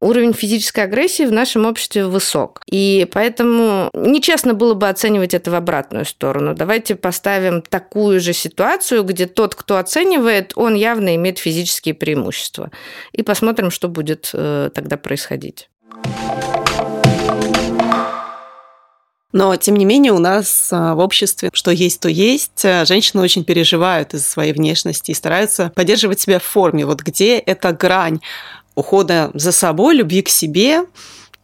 Уровень 0.00 0.32
физической 0.32 0.84
агрессии 0.84 1.24
в 1.24 1.32
нашем 1.32 1.66
обществе 1.66 2.06
высок. 2.06 2.62
И 2.70 3.06
поэтому 3.12 3.90
нечестно 3.92 4.54
было 4.54 4.72
бы 4.72 4.88
оценивать 4.88 5.34
это 5.34 5.50
в 5.50 5.54
обратную 5.54 6.06
сторону. 6.06 6.54
Давайте 6.54 6.94
поставим 6.94 7.60
такую 7.60 8.20
же 8.20 8.32
ситуацию, 8.32 9.04
где 9.04 9.26
тот, 9.26 9.54
кто 9.54 9.76
оценивает, 9.76 10.52
он 10.56 10.74
явно 10.74 11.14
имеет 11.16 11.38
физическую 11.38 11.49
физические 11.50 11.94
преимущества. 11.94 12.70
И 13.12 13.22
посмотрим, 13.22 13.70
что 13.70 13.88
будет 13.88 14.30
э, 14.32 14.70
тогда 14.72 14.96
происходить. 14.96 15.68
Но, 19.32 19.54
тем 19.56 19.76
не 19.76 19.84
менее, 19.84 20.12
у 20.12 20.18
нас 20.18 20.70
а, 20.72 20.94
в 20.94 20.98
обществе, 20.98 21.50
что 21.52 21.70
есть, 21.70 22.00
то 22.00 22.08
есть, 22.08 22.64
а, 22.64 22.84
женщины 22.84 23.22
очень 23.22 23.44
переживают 23.44 24.12
из-за 24.12 24.28
своей 24.28 24.52
внешности 24.52 25.12
и 25.12 25.14
стараются 25.14 25.72
поддерживать 25.76 26.20
себя 26.20 26.40
в 26.40 26.42
форме. 26.42 26.84
Вот 26.84 27.02
где 27.02 27.38
эта 27.38 27.72
грань 27.72 28.20
ухода 28.74 29.30
за 29.34 29.52
собой, 29.52 29.94
любви 29.94 30.22
к 30.22 30.28
себе 30.28 30.84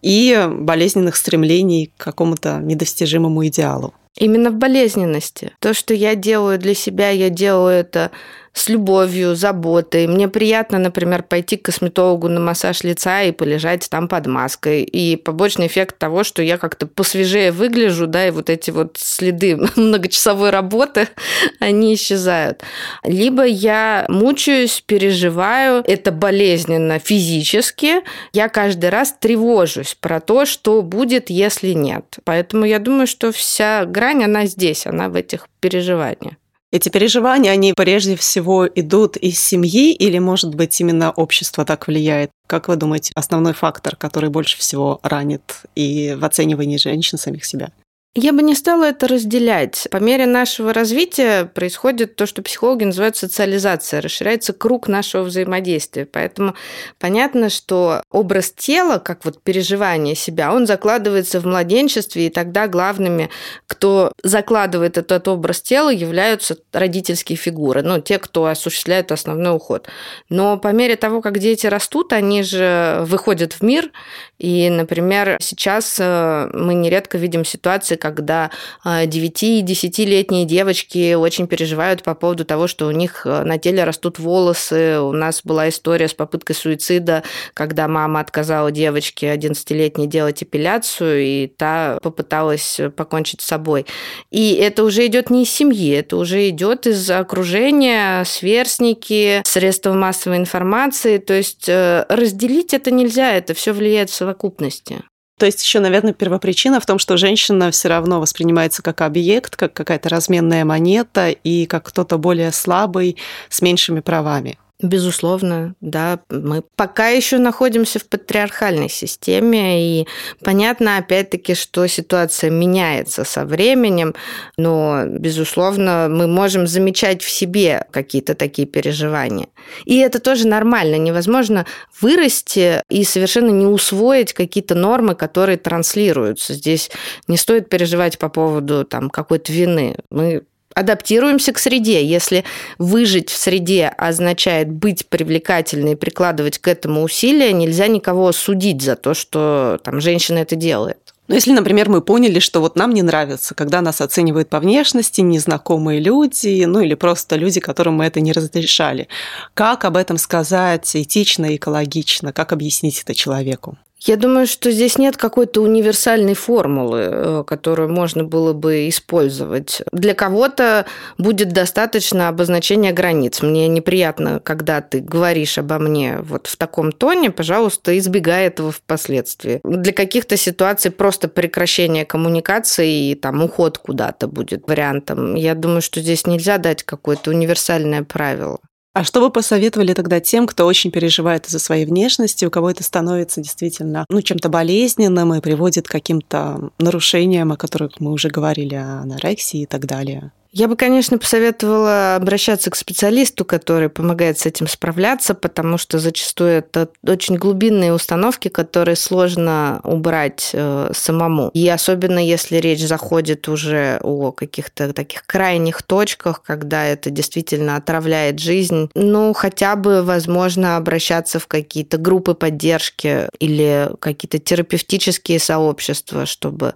и 0.02 0.48
болезненных 0.50 1.14
стремлений 1.14 1.92
к 1.96 2.04
какому-то 2.04 2.58
недостижимому 2.58 3.46
идеалу? 3.46 3.94
Именно 4.16 4.50
в 4.50 4.54
болезненности. 4.54 5.52
То, 5.60 5.74
что 5.74 5.92
я 5.94 6.14
делаю 6.14 6.58
для 6.58 6.74
себя, 6.74 7.10
я 7.10 7.28
делаю 7.28 7.76
это 7.76 8.10
с 8.56 8.70
любовью, 8.70 9.36
заботой. 9.36 10.06
Мне 10.06 10.28
приятно, 10.28 10.78
например, 10.78 11.22
пойти 11.22 11.58
к 11.58 11.66
косметологу 11.66 12.28
на 12.28 12.40
массаж 12.40 12.84
лица 12.84 13.22
и 13.22 13.30
полежать 13.30 13.86
там 13.90 14.08
под 14.08 14.26
маской. 14.26 14.82
И 14.82 15.16
побочный 15.16 15.66
эффект 15.66 15.98
того, 15.98 16.24
что 16.24 16.42
я 16.42 16.56
как-то 16.56 16.86
посвежее 16.86 17.52
выгляжу, 17.52 18.06
да, 18.06 18.26
и 18.26 18.30
вот 18.30 18.48
эти 18.48 18.70
вот 18.70 18.96
следы 18.98 19.58
многочасовой 19.76 20.48
работы, 20.48 21.08
они 21.60 21.94
исчезают. 21.94 22.62
Либо 23.04 23.44
я 23.44 24.06
мучаюсь, 24.08 24.82
переживаю, 24.86 25.84
это 25.86 26.10
болезненно 26.10 26.98
физически, 26.98 27.96
я 28.32 28.48
каждый 28.48 28.88
раз 28.88 29.14
тревожусь 29.20 29.94
про 30.00 30.18
то, 30.18 30.46
что 30.46 30.80
будет, 30.80 31.28
если 31.28 31.72
нет. 31.72 32.16
Поэтому 32.24 32.64
я 32.64 32.78
думаю, 32.78 33.06
что 33.06 33.32
вся 33.32 33.84
грань, 33.84 34.24
она 34.24 34.46
здесь, 34.46 34.86
она 34.86 35.10
в 35.10 35.14
этих 35.14 35.46
переживаниях. 35.60 36.36
Эти 36.76 36.90
переживания, 36.90 37.52
они 37.52 37.72
прежде 37.74 38.16
всего 38.16 38.68
идут 38.68 39.16
из 39.16 39.42
семьи 39.42 39.94
или, 39.94 40.18
может 40.18 40.54
быть, 40.54 40.78
именно 40.78 41.10
общество 41.10 41.64
так 41.64 41.86
влияет? 41.86 42.28
Как 42.46 42.68
вы 42.68 42.76
думаете, 42.76 43.12
основной 43.14 43.54
фактор, 43.54 43.96
который 43.96 44.28
больше 44.28 44.58
всего 44.58 45.00
ранит 45.02 45.62
и 45.74 46.14
в 46.18 46.22
оценивании 46.22 46.76
женщин 46.76 47.16
самих 47.16 47.46
себя? 47.46 47.70
Я 48.18 48.32
бы 48.32 48.40
не 48.40 48.54
стала 48.54 48.84
это 48.84 49.08
разделять. 49.08 49.88
По 49.90 49.98
мере 49.98 50.24
нашего 50.24 50.72
развития 50.72 51.44
происходит 51.44 52.16
то, 52.16 52.24
что 52.24 52.40
психологи 52.40 52.84
называют 52.84 53.14
социализация, 53.14 54.00
расширяется 54.00 54.54
круг 54.54 54.88
нашего 54.88 55.22
взаимодействия. 55.22 56.06
Поэтому 56.06 56.54
понятно, 56.98 57.50
что 57.50 58.02
образ 58.10 58.52
тела, 58.52 58.96
как 59.00 59.26
вот 59.26 59.42
переживание 59.42 60.14
себя, 60.14 60.54
он 60.54 60.66
закладывается 60.66 61.40
в 61.40 61.46
младенчестве, 61.46 62.28
и 62.28 62.30
тогда 62.30 62.68
главными, 62.68 63.28
кто 63.66 64.12
закладывает 64.22 64.96
этот 64.96 65.28
образ 65.28 65.60
тела, 65.60 65.90
являются 65.90 66.56
родительские 66.72 67.36
фигуры, 67.36 67.82
ну, 67.82 68.00
те, 68.00 68.18
кто 68.18 68.46
осуществляет 68.46 69.12
основной 69.12 69.54
уход. 69.54 69.88
Но 70.30 70.56
по 70.56 70.68
мере 70.68 70.96
того, 70.96 71.20
как 71.20 71.38
дети 71.38 71.66
растут, 71.66 72.14
они 72.14 72.42
же 72.42 73.00
выходят 73.02 73.52
в 73.52 73.62
мир, 73.62 73.90
и, 74.38 74.70
например, 74.70 75.36
сейчас 75.40 75.96
э, 75.98 76.48
мы 76.54 76.72
нередко 76.72 77.18
видим 77.18 77.44
ситуации, 77.44 77.96
когда 78.06 78.50
9-10-летние 78.84 80.44
а, 80.44 80.48
девочки 80.48 81.14
очень 81.14 81.48
переживают 81.48 82.02
по 82.04 82.14
поводу 82.14 82.44
того, 82.44 82.68
что 82.68 82.86
у 82.86 82.92
них 82.92 83.26
э, 83.26 83.42
на 83.42 83.58
теле 83.58 83.82
растут 83.82 84.20
волосы. 84.20 85.00
У 85.00 85.12
нас 85.12 85.40
была 85.42 85.68
история 85.68 86.06
с 86.06 86.14
попыткой 86.14 86.54
суицида, 86.54 87.24
когда 87.52 87.88
мама 87.88 88.20
отказала 88.20 88.70
девочке 88.70 89.34
11-летней 89.34 90.06
делать 90.06 90.42
эпиляцию, 90.42 91.22
и 91.22 91.46
та 91.48 91.98
попыталась 92.00 92.80
покончить 92.96 93.40
с 93.40 93.46
собой. 93.46 93.86
И 94.30 94.54
это 94.54 94.84
уже 94.84 95.04
идет 95.06 95.30
не 95.30 95.42
из 95.42 95.50
семьи, 95.50 95.90
это 95.90 96.16
уже 96.16 96.48
идет 96.48 96.86
из 96.86 97.10
окружения, 97.10 98.24
сверстники, 98.24 99.42
средства 99.44 99.92
массовой 99.94 100.36
информации. 100.36 101.18
То 101.18 101.34
есть 101.34 101.68
э, 101.68 102.06
разделить 102.08 102.72
это 102.72 102.92
нельзя, 102.92 103.32
это 103.32 103.54
все 103.54 103.72
влияет 103.72 104.10
в 104.10 104.14
совокупности. 104.14 105.02
То 105.38 105.44
есть 105.44 105.62
еще, 105.62 105.80
наверное, 105.80 106.14
первопричина 106.14 106.80
в 106.80 106.86
том, 106.86 106.98
что 106.98 107.18
женщина 107.18 107.70
все 107.70 107.88
равно 107.88 108.20
воспринимается 108.20 108.82
как 108.82 109.02
объект, 109.02 109.54
как 109.54 109.74
какая-то 109.74 110.08
разменная 110.08 110.64
монета 110.64 111.28
и 111.28 111.66
как 111.66 111.84
кто-то 111.84 112.16
более 112.16 112.52
слабый 112.52 113.16
с 113.50 113.60
меньшими 113.60 114.00
правами. 114.00 114.58
Безусловно, 114.82 115.74
да. 115.80 116.20
Мы 116.28 116.62
пока 116.76 117.08
еще 117.08 117.38
находимся 117.38 117.98
в 117.98 118.04
патриархальной 118.04 118.90
системе, 118.90 120.00
и 120.02 120.06
понятно, 120.44 120.98
опять-таки, 120.98 121.54
что 121.54 121.86
ситуация 121.86 122.50
меняется 122.50 123.24
со 123.24 123.46
временем, 123.46 124.14
но, 124.58 125.04
безусловно, 125.06 126.08
мы 126.10 126.26
можем 126.26 126.66
замечать 126.66 127.22
в 127.22 127.30
себе 127.30 127.86
какие-то 127.90 128.34
такие 128.34 128.68
переживания. 128.68 129.48
И 129.86 129.96
это 129.96 130.20
тоже 130.20 130.46
нормально. 130.46 130.96
Невозможно 130.96 131.64
вырасти 132.02 132.82
и 132.90 133.02
совершенно 133.04 133.50
не 133.50 133.66
усвоить 133.66 134.34
какие-то 134.34 134.74
нормы, 134.74 135.14
которые 135.14 135.56
транслируются. 135.56 136.52
Здесь 136.52 136.90
не 137.28 137.38
стоит 137.38 137.70
переживать 137.70 138.18
по 138.18 138.28
поводу 138.28 138.84
там, 138.84 139.08
какой-то 139.08 139.52
вины. 139.52 139.96
Мы 140.10 140.42
адаптируемся 140.76 141.52
к 141.52 141.58
среде. 141.58 142.04
Если 142.04 142.44
выжить 142.78 143.30
в 143.30 143.36
среде 143.36 143.88
означает 143.88 144.70
быть 144.70 145.06
привлекательной 145.06 145.92
и 145.92 145.96
прикладывать 145.96 146.58
к 146.58 146.68
этому 146.68 147.02
усилия, 147.02 147.52
нельзя 147.52 147.88
никого 147.88 148.30
судить 148.32 148.82
за 148.82 148.94
то, 148.94 149.14
что 149.14 149.80
там 149.82 150.00
женщина 150.00 150.38
это 150.38 150.54
делает. 150.54 150.98
Но 151.28 151.34
если, 151.34 151.52
например, 151.52 151.88
мы 151.88 152.02
поняли, 152.02 152.38
что 152.38 152.60
вот 152.60 152.76
нам 152.76 152.92
не 152.92 153.02
нравится, 153.02 153.54
когда 153.54 153.80
нас 153.80 154.00
оценивают 154.00 154.48
по 154.48 154.60
внешности 154.60 155.22
незнакомые 155.22 155.98
люди, 155.98 156.64
ну 156.66 156.80
или 156.80 156.94
просто 156.94 157.36
люди, 157.36 157.58
которым 157.58 157.94
мы 157.94 158.04
это 158.04 158.20
не 158.20 158.32
разрешали, 158.32 159.08
как 159.54 159.84
об 159.84 159.96
этом 159.96 160.18
сказать 160.18 160.94
этично 160.94 161.46
и 161.46 161.56
экологично, 161.56 162.32
как 162.32 162.52
объяснить 162.52 163.02
это 163.02 163.14
человеку? 163.14 163.76
Я 164.06 164.16
думаю, 164.16 164.46
что 164.46 164.70
здесь 164.70 164.98
нет 164.98 165.16
какой-то 165.16 165.60
универсальной 165.62 166.34
формулы, 166.34 167.00
э, 167.00 167.44
которую 167.44 167.92
можно 167.92 168.22
было 168.22 168.52
бы 168.52 168.88
использовать. 168.88 169.82
Для 169.90 170.14
кого-то 170.14 170.86
будет 171.18 171.48
достаточно 171.48 172.28
обозначения 172.28 172.92
границ. 172.92 173.42
Мне 173.42 173.66
неприятно, 173.66 174.38
когда 174.38 174.80
ты 174.80 175.00
говоришь 175.00 175.58
обо 175.58 175.80
мне 175.80 176.18
вот 176.20 176.46
в 176.46 176.56
таком 176.56 176.92
тоне, 176.92 177.32
пожалуйста, 177.32 177.98
избегай 177.98 178.46
этого 178.46 178.70
впоследствии. 178.70 179.60
Для 179.64 179.92
каких-то 179.92 180.36
ситуаций 180.36 180.92
просто 180.92 181.26
прекращение 181.26 182.04
коммуникации 182.04 183.10
и 183.10 183.14
там 183.16 183.42
уход 183.42 183.78
куда-то 183.78 184.28
будет 184.28 184.68
вариантом. 184.68 185.34
Я 185.34 185.56
думаю, 185.56 185.82
что 185.82 186.00
здесь 186.00 186.26
нельзя 186.26 186.58
дать 186.58 186.84
какое-то 186.84 187.30
универсальное 187.30 188.04
правило. 188.04 188.60
А 188.96 189.04
что 189.04 189.20
вы 189.20 189.28
посоветовали 189.30 189.92
тогда 189.92 190.20
тем, 190.20 190.46
кто 190.46 190.64
очень 190.64 190.90
переживает 190.90 191.46
из-за 191.46 191.58
своей 191.58 191.84
внешности, 191.84 192.46
у 192.46 192.50
кого 192.50 192.70
это 192.70 192.82
становится 192.82 193.42
действительно 193.42 194.06
ну, 194.08 194.22
чем-то 194.22 194.48
болезненным 194.48 195.34
и 195.34 195.42
приводит 195.42 195.86
к 195.86 195.90
каким-то 195.90 196.70
нарушениям, 196.78 197.52
о 197.52 197.58
которых 197.58 198.00
мы 198.00 198.10
уже 198.10 198.30
говорили, 198.30 198.74
анорексии 198.74 199.60
и 199.60 199.66
так 199.66 199.84
далее? 199.84 200.32
Я 200.58 200.68
бы, 200.68 200.76
конечно, 200.76 201.18
посоветовала 201.18 202.16
обращаться 202.16 202.70
к 202.70 202.76
специалисту, 202.76 203.44
который 203.44 203.90
помогает 203.90 204.38
с 204.38 204.46
этим 204.46 204.66
справляться, 204.66 205.34
потому 205.34 205.76
что 205.76 205.98
зачастую 205.98 206.50
это 206.50 206.88
очень 207.06 207.36
глубинные 207.36 207.92
установки, 207.92 208.48
которые 208.48 208.96
сложно 208.96 209.82
убрать 209.84 210.52
э, 210.54 210.92
самому. 210.94 211.50
И 211.52 211.68
особенно 211.68 212.18
если 212.18 212.56
речь 212.56 212.80
заходит 212.80 213.50
уже 213.50 214.00
о 214.02 214.32
каких-то 214.32 214.94
таких 214.94 215.26
крайних 215.26 215.82
точках, 215.82 216.42
когда 216.42 216.86
это 216.86 217.10
действительно 217.10 217.76
отравляет 217.76 218.38
жизнь, 218.38 218.88
ну, 218.94 219.34
хотя 219.34 219.76
бы, 219.76 220.02
возможно, 220.02 220.78
обращаться 220.78 221.38
в 221.38 221.46
какие-то 221.48 221.98
группы 221.98 222.32
поддержки 222.32 223.28
или 223.40 223.90
какие-то 223.98 224.38
терапевтические 224.38 225.38
сообщества, 225.38 226.24
чтобы 226.24 226.72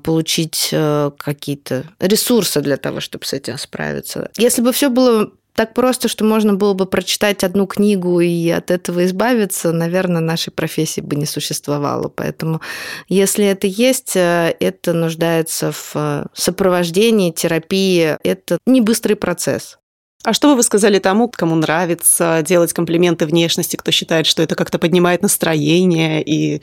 получить 0.00 0.70
э, 0.72 1.10
какие-то 1.18 1.84
ресурсы 2.00 2.60
для 2.60 2.76
того, 2.76 3.00
чтобы 3.00 3.24
с 3.24 3.32
этим 3.32 3.58
справиться. 3.58 4.30
Если 4.36 4.62
бы 4.62 4.72
все 4.72 4.88
было 4.88 5.30
так 5.54 5.74
просто, 5.74 6.08
что 6.08 6.24
можно 6.24 6.54
было 6.54 6.74
бы 6.74 6.86
прочитать 6.86 7.44
одну 7.44 7.66
книгу 7.66 8.20
и 8.20 8.48
от 8.48 8.70
этого 8.70 9.04
избавиться, 9.04 9.72
наверное, 9.72 10.22
нашей 10.22 10.52
профессии 10.52 11.00
бы 11.02 11.16
не 11.16 11.26
существовало. 11.26 12.08
Поэтому, 12.08 12.60
если 13.08 13.44
это 13.44 13.66
есть, 13.66 14.16
э, 14.16 14.56
это 14.58 14.92
нуждается 14.92 15.72
в 15.72 15.92
э, 15.94 16.26
сопровождении, 16.32 17.30
терапии. 17.30 18.16
Это 18.24 18.58
не 18.64 18.80
быстрый 18.80 19.14
процесс. 19.14 19.78
А 20.22 20.32
что 20.32 20.48
бы 20.48 20.56
вы 20.56 20.62
сказали 20.62 20.98
тому, 20.98 21.28
кому 21.28 21.56
нравится 21.56 22.42
делать 22.46 22.72
комплименты 22.72 23.26
внешности, 23.26 23.76
кто 23.76 23.90
считает, 23.90 24.26
что 24.26 24.42
это 24.42 24.54
как-то 24.54 24.78
поднимает 24.78 25.22
настроение 25.22 26.22
и, 26.22 26.60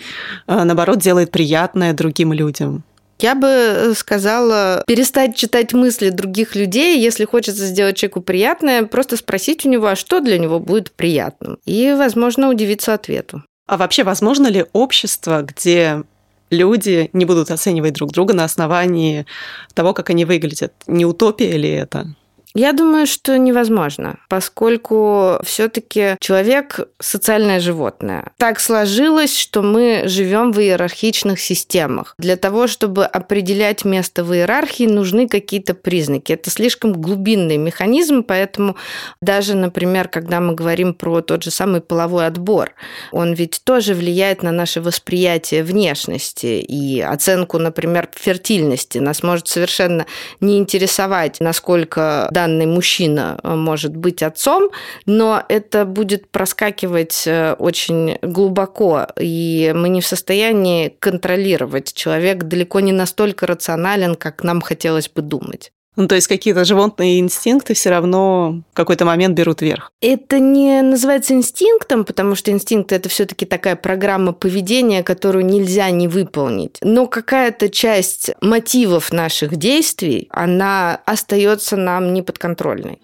наоборот, 0.47 0.99
делает 0.99 1.31
приятное 1.31 1.93
другим 1.93 2.33
людям? 2.33 2.83
Я 3.19 3.33
бы 3.33 3.47
э, 3.47 3.93
сказала 3.95 4.83
перестать 4.85 5.35
читать 5.35 5.73
мысли 5.73 6.09
других 6.09 6.55
людей, 6.55 7.01
если 7.01 7.25
хочется 7.25 7.65
сделать 7.65 7.97
человеку 7.97 8.21
приятное, 8.21 8.83
просто 8.83 9.17
спросить 9.17 9.65
у 9.65 9.69
него, 9.69 9.87
а 9.87 9.95
что 9.95 10.19
для 10.19 10.37
него 10.37 10.59
будет 10.59 10.91
приятным. 10.91 11.57
И, 11.65 11.93
возможно, 11.97 12.49
удивиться 12.49 12.93
ответу. 12.93 13.43
А 13.67 13.77
вообще, 13.77 14.03
возможно 14.03 14.47
ли 14.47 14.65
общество, 14.71 15.41
где 15.41 16.03
люди 16.51 17.09
не 17.13 17.25
будут 17.25 17.51
оценивать 17.51 17.93
друг 17.93 18.11
друга 18.11 18.33
на 18.33 18.43
основании 18.43 19.25
того, 19.73 19.93
как 19.93 20.09
они 20.09 20.25
выглядят? 20.25 20.73
Не 20.85 21.05
утопия 21.05 21.57
ли 21.57 21.69
это? 21.69 22.07
Я 22.57 22.73
думаю, 22.73 23.05
что 23.05 23.37
невозможно, 23.37 24.17
поскольку 24.29 25.37
все-таки 25.43 26.15
человек 26.19 26.79
социальное 26.99 27.59
животное. 27.59 28.31
Так 28.37 28.59
сложилось, 28.59 29.37
что 29.37 29.61
мы 29.61 30.05
живем 30.05 30.51
в 30.51 30.59
иерархичных 30.59 31.39
системах. 31.39 32.15
Для 32.17 32.35
того, 32.35 32.65
чтобы 32.65 33.05
определять 33.05 33.85
место 33.85 34.23
в 34.23 34.33
иерархии, 34.33 34.85
нужны 34.85 35.27
какие-то 35.27 35.75
признаки. 35.75 36.33
Это 36.33 36.49
слишком 36.49 36.93
глубинный 36.93 37.57
механизм, 37.57 38.23
поэтому 38.23 38.75
даже, 39.21 39.55
например, 39.55 40.07
когда 40.07 40.39
мы 40.39 40.55
говорим 40.55 40.95
про 40.95 41.21
тот 41.21 41.43
же 41.43 41.51
самый 41.51 41.81
половой 41.81 42.25
отбор, 42.25 42.71
он 43.11 43.33
ведь 43.33 43.61
тоже 43.65 43.93
влияет 43.93 44.41
на 44.41 44.51
наше 44.51 44.81
восприятие 44.81 45.63
внешности 45.63 46.59
и 46.59 47.01
оценку, 47.01 47.59
например, 47.59 48.09
фертильности. 48.15 48.97
Нас 48.97 49.21
может 49.21 49.47
совершенно 49.47 50.07
не 50.39 50.57
интересовать, 50.57 51.39
насколько 51.39 52.27
данный 52.31 52.46
данный 52.47 52.65
мужчина 52.65 53.39
э, 53.43 53.55
может 53.55 53.95
быть 53.95 54.23
отцом, 54.23 54.69
но 55.05 55.43
это 55.49 55.85
будет 55.85 56.29
проскакивать 56.29 57.23
э, 57.27 57.53
очень 57.59 58.17
глубоко, 58.21 59.07
и 59.19 59.73
мы 59.75 59.89
не 59.89 60.01
в 60.01 60.07
состоянии 60.07 60.89
контролировать. 60.99 61.93
Человек 61.93 62.43
далеко 62.43 62.79
не 62.79 62.93
настолько 62.93 63.47
рационален, 63.47 64.15
как 64.15 64.43
нам 64.43 64.61
хотелось 64.61 65.09
бы 65.09 65.21
думать. 65.21 65.71
Ну, 65.97 66.07
то 66.07 66.15
есть 66.15 66.27
какие-то 66.27 66.63
животные 66.63 67.19
инстинкты 67.19 67.73
все 67.73 67.89
равно 67.89 68.61
в 68.71 68.75
какой-то 68.75 69.03
момент 69.03 69.35
берут 69.35 69.61
верх. 69.61 69.91
Это 69.99 70.39
не 70.39 70.81
называется 70.83 71.33
инстинктом, 71.33 72.05
потому 72.05 72.35
что 72.35 72.51
инстинкт 72.51 72.91
это 72.91 73.09
все-таки 73.09 73.45
такая 73.45 73.75
программа 73.75 74.31
поведения, 74.31 75.03
которую 75.03 75.45
нельзя 75.45 75.89
не 75.89 76.07
выполнить. 76.07 76.77
Но 76.81 77.07
какая-то 77.07 77.69
часть 77.69 78.31
мотивов 78.41 79.11
наших 79.11 79.57
действий, 79.57 80.27
она 80.31 81.01
остается 81.05 81.75
нам 81.75 82.13
неподконтрольной. 82.13 82.99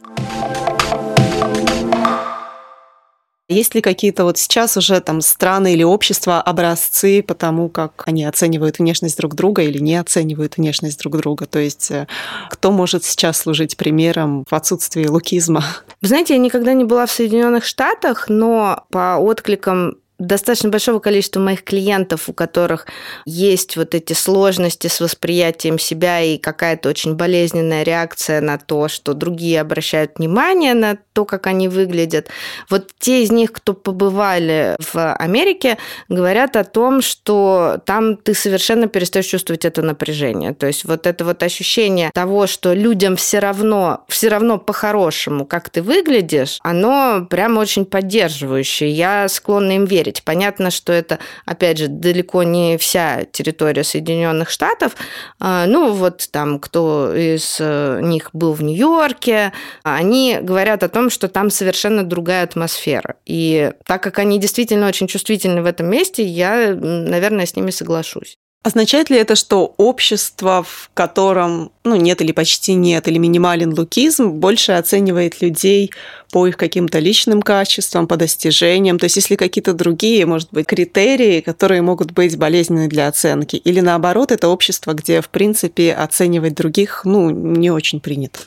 Есть 3.49 3.75
ли 3.75 3.82
какие-то 3.82 4.23
вот 4.23 4.38
сейчас 4.38 4.77
уже 4.77 5.01
там 5.01 5.19
страны 5.19 5.73
или 5.73 5.84
общества 5.84 6.41
образцы 6.41 7.21
по 7.21 7.34
тому, 7.34 7.67
как 7.67 8.03
они 8.06 8.23
оценивают 8.23 8.79
внешность 8.79 9.17
друг 9.17 9.36
друга 9.36 9.63
или 9.63 9.79
не 9.79 9.97
оценивают 9.97 10.56
внешность 10.56 10.99
друг 10.99 11.17
друга? 11.17 11.45
То 11.45 11.60
есть 11.60 11.91
э, 11.91 12.08
кто 12.49 12.71
может 12.71 13.03
сейчас 13.03 13.39
служить 13.39 13.75
примером 13.75 14.45
в 14.49 14.53
отсутствии 14.53 15.06
лукизма? 15.08 15.63
Вы 16.01 16.08
знаете, 16.08 16.36
я 16.36 16.39
никогда 16.39 16.73
не 16.73 16.86
была 16.86 17.06
в 17.06 17.12
Соединенных 17.12 17.65
Штатах, 17.65 18.29
но 18.29 18.86
по 18.89 19.17
откликам 19.17 19.97
достаточно 20.19 20.69
большого 20.69 20.99
количества 20.99 21.39
моих 21.39 21.63
клиентов, 21.63 22.30
у 22.30 22.34
которых 22.34 22.86
есть 23.26 23.78
вот 23.78 23.95
эти 23.95 24.13
сложности 24.13 24.88
с 24.88 24.99
восприятием 25.02 25.80
себя 25.80 26.21
и 26.21 26.38
какая-то 26.38 26.89
очень 26.89 27.15
болезненная 27.15 27.84
реакция 27.84 28.39
на 28.41 28.58
то, 28.58 28.88
что 28.88 29.13
другие 29.13 29.60
обращают 29.60 30.17
внимание 30.17 30.73
на 30.73 30.97
то, 31.13 31.26
как 31.26 31.47
они 31.47 31.67
выглядят. 31.67 32.30
Вот 32.69 32.91
те 32.99 33.23
из 33.23 33.32
них, 33.32 33.52
кто 33.52 33.73
побывали 33.73 34.76
в 34.80 35.13
Америке, 35.15 35.78
говорят 36.10 36.56
о 36.56 36.63
том, 36.63 37.02
что 37.02 37.82
там 37.86 38.15
ты 38.15 38.34
совершенно 38.34 38.88
перестаешь 38.88 39.26
чувствовать 39.26 39.65
это 39.65 39.82
напряжение. 39.82 40.54
То 40.54 40.67
есть 40.67 40.86
вот 40.86 41.08
это 41.08 41.26
вот 41.26 41.43
ощущение 41.43 42.12
того, 42.13 42.47
что 42.47 42.73
людям 42.73 43.15
все 43.15 43.39
равно, 43.39 44.06
все 44.08 44.30
равно 44.30 44.58
по-хорошему, 44.58 45.45
как 45.45 45.69
ты 45.69 45.82
выглядишь, 45.82 46.60
оно 46.62 47.26
прямо 47.30 47.60
очень 47.60 47.86
поддерживающее. 47.86 48.89
Я 48.89 49.28
склонна 49.28 49.73
им 49.73 49.86
верить 49.86 50.02
верить. 50.03 50.23
Понятно, 50.23 50.71
что 50.71 50.91
это, 50.91 51.19
опять 51.45 51.77
же, 51.77 51.87
далеко 51.87 52.43
не 52.43 52.77
вся 52.77 53.25
территория 53.25 53.83
Соединенных 53.83 54.49
Штатов. 54.49 54.95
А, 55.39 55.65
ну, 55.65 55.93
вот 55.93 56.27
там, 56.31 56.59
кто 56.59 57.13
из 57.15 57.57
э, 57.59 57.99
них 58.01 58.29
был 58.33 58.53
в 58.53 58.61
Нью-Йорке, 58.61 59.53
они 59.83 60.39
говорят 60.41 60.83
о 60.83 60.89
том, 60.89 61.09
что 61.09 61.27
там 61.27 61.49
совершенно 61.49 62.03
другая 62.03 62.43
атмосфера. 62.43 63.15
И 63.25 63.71
так 63.85 64.03
как 64.03 64.19
они 64.19 64.39
действительно 64.39 64.87
очень 64.87 65.07
чувствительны 65.07 65.61
в 65.61 65.65
этом 65.65 65.87
месте, 65.87 66.23
я, 66.23 66.75
наверное, 66.75 67.45
с 67.45 67.55
ними 67.55 67.71
соглашусь. 67.71 68.37
Означает 68.63 69.10
ли 69.10 69.17
это, 69.17 69.36
что 69.36 69.73
общество, 69.76 70.63
в 70.63 70.89
котором 70.93 71.73
ну, 71.84 71.97
нет 71.97 72.21
или 72.21 72.32
почти 72.32 72.76
нет, 72.76 73.10
или 73.10 73.17
минимален 73.17 73.78
лукизм, 73.78 74.30
больше 74.30 74.71
оценивает 74.71 75.41
людей 75.41 75.91
по 76.32 76.47
их 76.47 76.56
каким-то 76.56 76.99
личным 76.99 77.41
качествам, 77.41 78.08
по 78.08 78.15
достижениям? 78.15 78.99
То 78.99 79.04
есть 79.04 79.17
если 79.17 79.36
какие-то 79.36 79.73
другие, 79.73 80.26
может 80.26 80.47
быть, 80.54 80.65
критерии, 80.65 81.41
которые 81.41 81.82
могут 81.82 82.13
быть 82.13 82.38
болезненны 82.38 82.88
для 82.88 83.10
оценки? 83.10 83.58
Или 83.58 83.82
наоборот, 83.82 84.32
это 84.32 84.47
общество, 84.47 84.93
где, 84.93 85.19
в 85.19 85.28
принципе, 85.28 85.93
оценивать 85.93 86.56
других 86.56 87.02
ну, 87.04 87.32
не 87.32 87.69
очень 87.69 87.99
принято? 87.99 88.39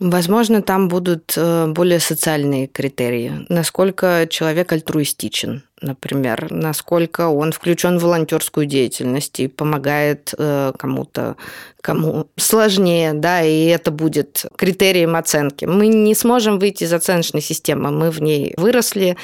Возможно, 0.00 0.60
там 0.60 0.88
будут 0.88 1.34
э, 1.36 1.66
более 1.68 2.00
социальные 2.00 2.66
критерии. 2.66 3.46
Насколько 3.48 4.26
человек 4.28 4.72
альтруистичен, 4.72 5.62
например, 5.80 6.48
насколько 6.50 7.28
он 7.28 7.52
включен 7.52 7.98
в 7.98 8.02
волонтерскую 8.02 8.66
деятельность 8.66 9.38
и 9.38 9.46
помогает 9.46 10.34
э, 10.36 10.72
кому-то, 10.76 11.36
кому 11.80 12.26
сложнее, 12.36 13.12
да, 13.12 13.42
и 13.42 13.66
это 13.66 13.92
будет 13.92 14.46
критерием 14.56 15.14
оценки. 15.14 15.64
Мы 15.64 15.86
не 15.86 16.16
сможем 16.16 16.58
выйти 16.58 16.84
из 16.84 16.92
оценочной 16.92 17.40
системы, 17.40 17.92
мы 17.92 18.10
в 18.10 18.20
ней 18.20 18.52
выросли, 18.56 19.16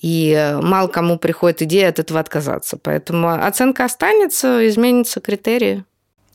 и 0.00 0.56
мало 0.62 0.88
кому 0.88 1.18
приходит 1.18 1.60
идея 1.62 1.90
от 1.90 1.98
этого 1.98 2.18
отказаться. 2.18 2.78
Поэтому 2.82 3.28
оценка 3.28 3.84
останется, 3.84 4.66
изменятся 4.66 5.20
критерии. 5.20 5.84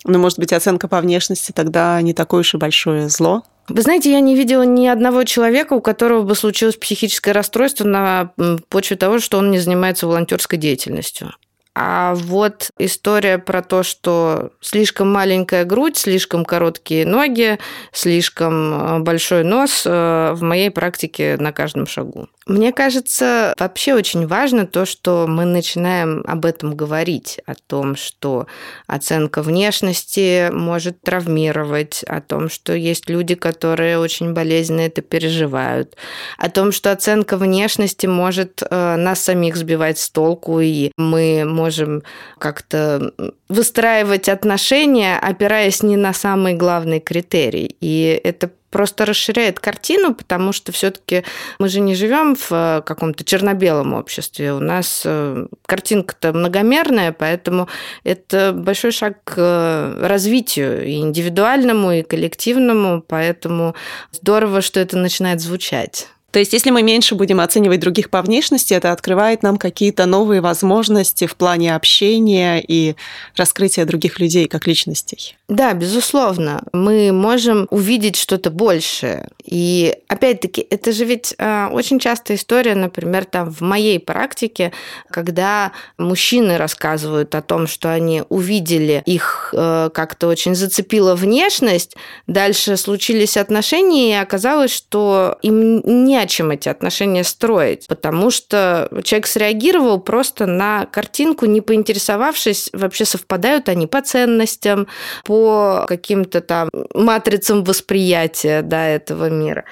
Ну, 0.06 0.20
может 0.20 0.38
быть, 0.38 0.54
оценка 0.54 0.88
по 0.88 1.02
внешности 1.02 1.52
тогда 1.52 2.00
не 2.02 2.14
такое 2.14 2.42
уж 2.42 2.54
и 2.54 2.58
большое 2.58 3.10
зло? 3.10 3.44
Вы 3.70 3.82
знаете, 3.82 4.12
я 4.12 4.20
не 4.20 4.36
видела 4.36 4.64
ни 4.64 4.88
одного 4.88 5.24
человека, 5.24 5.74
у 5.74 5.82
которого 5.82 6.24
бы 6.24 6.36
случилось 6.36 6.76
психическое 6.76 7.32
расстройство 7.32 7.86
на 7.86 8.32
почве 8.70 8.98
того, 8.98 9.20
что 9.20 9.38
он 9.38 9.52
не 9.52 9.60
занимается 9.60 10.08
волонтерской 10.08 10.58
деятельностью. 10.58 11.34
А 11.76 12.16
вот 12.16 12.72
история 12.78 13.38
про 13.38 13.62
то, 13.62 13.84
что 13.84 14.52
слишком 14.60 15.14
маленькая 15.14 15.64
грудь, 15.64 15.96
слишком 15.96 16.44
короткие 16.44 17.06
ноги, 17.06 17.58
слишком 17.94 18.74
э, 18.74 19.00
большой 19.00 19.44
нос 19.44 19.84
э, 19.86 20.32
в 20.34 20.42
моей 20.42 20.72
практике 20.72 21.38
на 21.40 21.54
каждом 21.54 21.88
шагу. 21.88 22.28
Мне 22.50 22.74
кажется, 22.74 23.54
вообще 23.60 23.94
очень 23.94 24.26
важно 24.26 24.66
то, 24.66 24.86
что 24.86 25.28
мы 25.28 25.46
начинаем 25.46 26.24
об 26.26 26.46
этом 26.46 26.76
говорить, 26.76 27.40
о 27.46 27.54
том, 27.54 27.96
что 27.96 28.48
оценка 28.88 29.44
внешности 29.44 30.50
может 30.52 31.00
травмировать, 31.00 32.04
о 32.08 32.22
том, 32.22 32.50
что 32.50 32.74
есть 32.74 33.08
люди, 33.08 33.36
которые 33.36 34.00
очень 34.00 34.34
болезненно 34.34 34.82
это 34.82 35.04
переживают, 35.04 35.96
о 36.40 36.50
том, 36.50 36.72
что 36.72 36.92
оценка 36.92 37.38
внешности 37.38 38.08
может 38.08 38.64
э, 38.68 38.96
нас 38.96 39.20
самих 39.20 39.56
сбивать 39.56 40.00
с 40.00 40.10
толку, 40.10 40.60
и 40.60 40.92
мы 40.98 41.46
можем 41.46 42.02
как-то 42.40 43.14
выстраивать 43.48 44.28
отношения, 44.28 45.20
опираясь 45.20 45.84
не 45.84 45.98
на 45.98 46.14
самый 46.14 46.56
главный 46.56 47.00
критерий. 47.00 47.76
И 47.80 48.20
это 48.24 48.50
просто 48.70 49.06
расширяет 49.06 49.60
картину, 49.60 50.14
потому 50.14 50.52
что 50.52 50.72
все-таки 50.72 51.24
мы 51.60 51.70
же 51.70 51.80
не 51.80 51.96
живем 51.96 52.36
в 52.36 52.52
э, 52.52 52.82
каком-то 52.86 53.24
черно-белом 53.24 53.94
обществе. 53.94 54.54
У 54.54 54.60
нас 54.60 55.04
э, 55.06 55.48
картинка-то 55.66 56.34
многомерная, 56.34 57.12
поэтому 57.12 57.68
это 58.04 58.54
большой 58.54 58.92
шаг 58.92 59.24
к 59.24 59.36
э, 59.38 60.08
развитию 60.08 60.86
и 60.86 60.98
индивидуальному, 60.98 61.92
и 61.92 62.04
коллективному, 62.04 63.02
поэтому 63.02 63.76
здорово, 64.12 64.62
что 64.62 64.80
это 64.80 64.98
начинает 64.98 65.42
звучать. 65.42 66.08
То 66.32 66.40
есть, 66.40 66.54
если 66.54 66.70
мы 66.70 66.84
меньше 66.84 67.16
будем 67.16 67.40
оценивать 67.40 67.80
других 67.80 68.10
по 68.10 68.22
внешности, 68.22 68.74
это 68.74 68.92
открывает 68.92 69.44
нам 69.44 69.58
какие-то 69.58 70.06
новые 70.06 70.42
возможности 70.42 71.26
в 71.26 71.36
плане 71.36 71.76
общения 71.76 72.64
и 72.66 72.96
раскрытия 73.36 73.86
других 73.86 74.20
людей 74.20 74.48
как 74.48 74.68
личностей. 74.68 75.36
Да, 75.48 75.74
безусловно. 75.74 76.64
Мы 76.74 77.12
можем 77.12 77.68
увидеть 77.72 78.16
что-то 78.16 78.52
большее. 78.52 79.30
И 79.44 79.96
опять-таки, 80.08 80.66
это 80.70 80.92
же 80.92 81.06
ведь 81.06 81.34
э, 81.40 81.68
очень 81.72 82.00
частая 82.00 82.38
история, 82.38 82.76
например, 82.76 83.26
там 83.26 83.52
в 83.52 83.62
моей 83.62 84.00
практике, 84.00 84.72
когда 85.10 85.72
мужчины 85.98 86.58
рассказывают 86.58 87.34
о 87.34 87.42
том, 87.42 87.66
что 87.66 87.92
они 87.92 88.24
увидели, 88.30 89.02
их 89.08 89.52
э, 89.58 89.90
как-то 89.92 90.28
очень 90.28 90.54
зацепила 90.54 91.16
внешность, 91.16 91.96
дальше 92.28 92.78
случились 92.78 93.36
отношения, 93.36 94.12
и 94.12 94.22
оказалось, 94.22 94.72
что 94.72 95.40
им 95.42 95.82
не 96.06 96.19
чем 96.28 96.52
эти 96.52 96.70
отношения 96.70 97.24
строить, 97.24 97.88
потому 97.88 98.32
что 98.32 98.90
человек 99.04 99.28
среагировал 99.28 100.00
просто 100.00 100.46
на 100.46 100.86
картинку, 100.86 101.46
не 101.46 101.62
поинтересовавшись, 101.62 102.70
вообще 102.74 103.06
совпадают 103.06 103.70
они 103.70 103.88
по 103.88 104.02
ценностям, 104.02 104.88
по 105.24 105.86
каким-то 105.88 106.42
там 106.42 106.70
матрицам 106.94 107.64
восприятия 107.64 108.62
да, 108.62 108.88
этого 108.88 109.30
мира. 109.30 109.66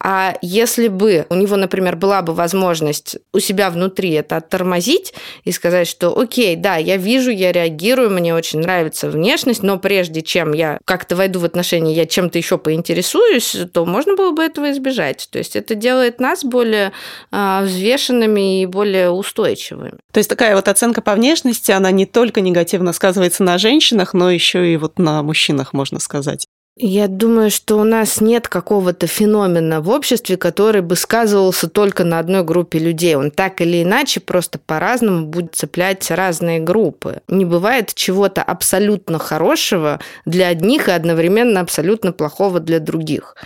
А 0.00 0.36
если 0.42 0.88
бы 0.88 1.26
у 1.30 1.34
него, 1.34 1.56
например, 1.56 1.96
была 1.96 2.22
бы 2.22 2.34
возможность 2.34 3.16
у 3.32 3.38
себя 3.38 3.70
внутри 3.70 4.10
это 4.12 4.36
оттормозить 4.36 5.14
и 5.44 5.52
сказать, 5.52 5.88
что 5.88 6.18
окей, 6.18 6.56
да, 6.56 6.76
я 6.76 6.96
вижу, 6.96 7.30
я 7.30 7.52
реагирую, 7.52 8.10
мне 8.10 8.34
очень 8.34 8.60
нравится 8.60 9.08
внешность, 9.08 9.62
но 9.62 9.78
прежде 9.78 10.22
чем 10.22 10.52
я 10.52 10.78
как-то 10.84 11.16
войду 11.16 11.40
в 11.40 11.44
отношения, 11.44 11.94
я 11.94 12.06
чем-то 12.06 12.38
еще 12.38 12.58
поинтересуюсь, 12.58 13.56
то 13.72 13.86
можно 13.86 14.14
было 14.14 14.32
бы 14.32 14.42
этого 14.42 14.70
избежать. 14.72 15.28
То 15.30 15.38
есть 15.38 15.56
это 15.56 15.74
делает 15.94 16.20
нас 16.20 16.44
более 16.44 16.92
а, 17.30 17.62
взвешенными 17.62 18.62
и 18.62 18.66
более 18.66 19.10
устойчивыми. 19.10 19.92
То 20.12 20.18
есть 20.18 20.28
такая 20.28 20.56
вот 20.56 20.68
оценка 20.68 21.00
по 21.02 21.14
внешности, 21.14 21.70
она 21.70 21.90
не 21.92 22.04
только 22.04 22.40
негативно 22.40 22.92
сказывается 22.92 23.44
на 23.44 23.58
женщинах, 23.58 24.12
но 24.12 24.30
еще 24.30 24.72
и 24.72 24.76
вот 24.76 24.98
на 24.98 25.22
мужчинах, 25.22 25.72
можно 25.72 26.00
сказать. 26.00 26.46
Я 26.76 27.06
думаю, 27.06 27.52
что 27.52 27.76
у 27.76 27.84
нас 27.84 28.20
нет 28.20 28.48
какого-то 28.48 29.06
феномена 29.06 29.80
в 29.80 29.88
обществе, 29.90 30.36
который 30.36 30.82
бы 30.82 30.96
сказывался 30.96 31.68
только 31.68 32.02
на 32.02 32.18
одной 32.18 32.42
группе 32.42 32.80
людей. 32.80 33.14
Он 33.14 33.30
так 33.30 33.60
или 33.60 33.84
иначе 33.84 34.18
просто 34.18 34.58
по-разному 34.58 35.26
будет 35.26 35.54
цеплять 35.54 36.10
разные 36.10 36.58
группы. 36.58 37.20
Не 37.28 37.44
бывает 37.44 37.94
чего-то 37.94 38.42
абсолютно 38.42 39.20
хорошего 39.20 40.00
для 40.26 40.48
одних 40.48 40.88
и 40.88 40.90
одновременно 40.90 41.60
абсолютно 41.60 42.10
плохого 42.10 42.58
для 42.58 42.80
других. 42.80 43.36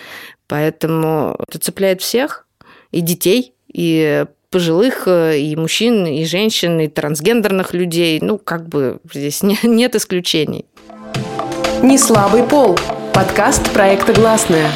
Поэтому 0.48 1.36
это 1.46 1.58
цепляет 1.58 2.00
всех, 2.00 2.46
и 2.90 3.02
детей, 3.02 3.54
и 3.72 4.24
пожилых, 4.50 5.06
и 5.06 5.54
мужчин, 5.56 6.06
и 6.06 6.24
женщин, 6.24 6.80
и 6.80 6.88
трансгендерных 6.88 7.74
людей. 7.74 8.18
Ну, 8.20 8.38
как 8.38 8.66
бы 8.66 8.98
здесь 9.12 9.42
нет 9.62 9.94
исключений. 9.94 10.64
Не 11.82 11.98
слабый 11.98 12.42
пол. 12.42 12.76
Подкаст 13.12 13.70
проекта 13.72 14.12
«Гласная». 14.14 14.70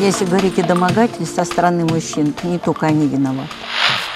Если 0.00 0.24
говорить 0.24 0.58
о 0.58 0.66
домогательстве 0.66 1.26
со 1.26 1.44
стороны 1.44 1.84
мужчин, 1.84 2.34
не 2.42 2.58
только 2.58 2.86
они 2.86 3.06
виноваты. 3.06 3.50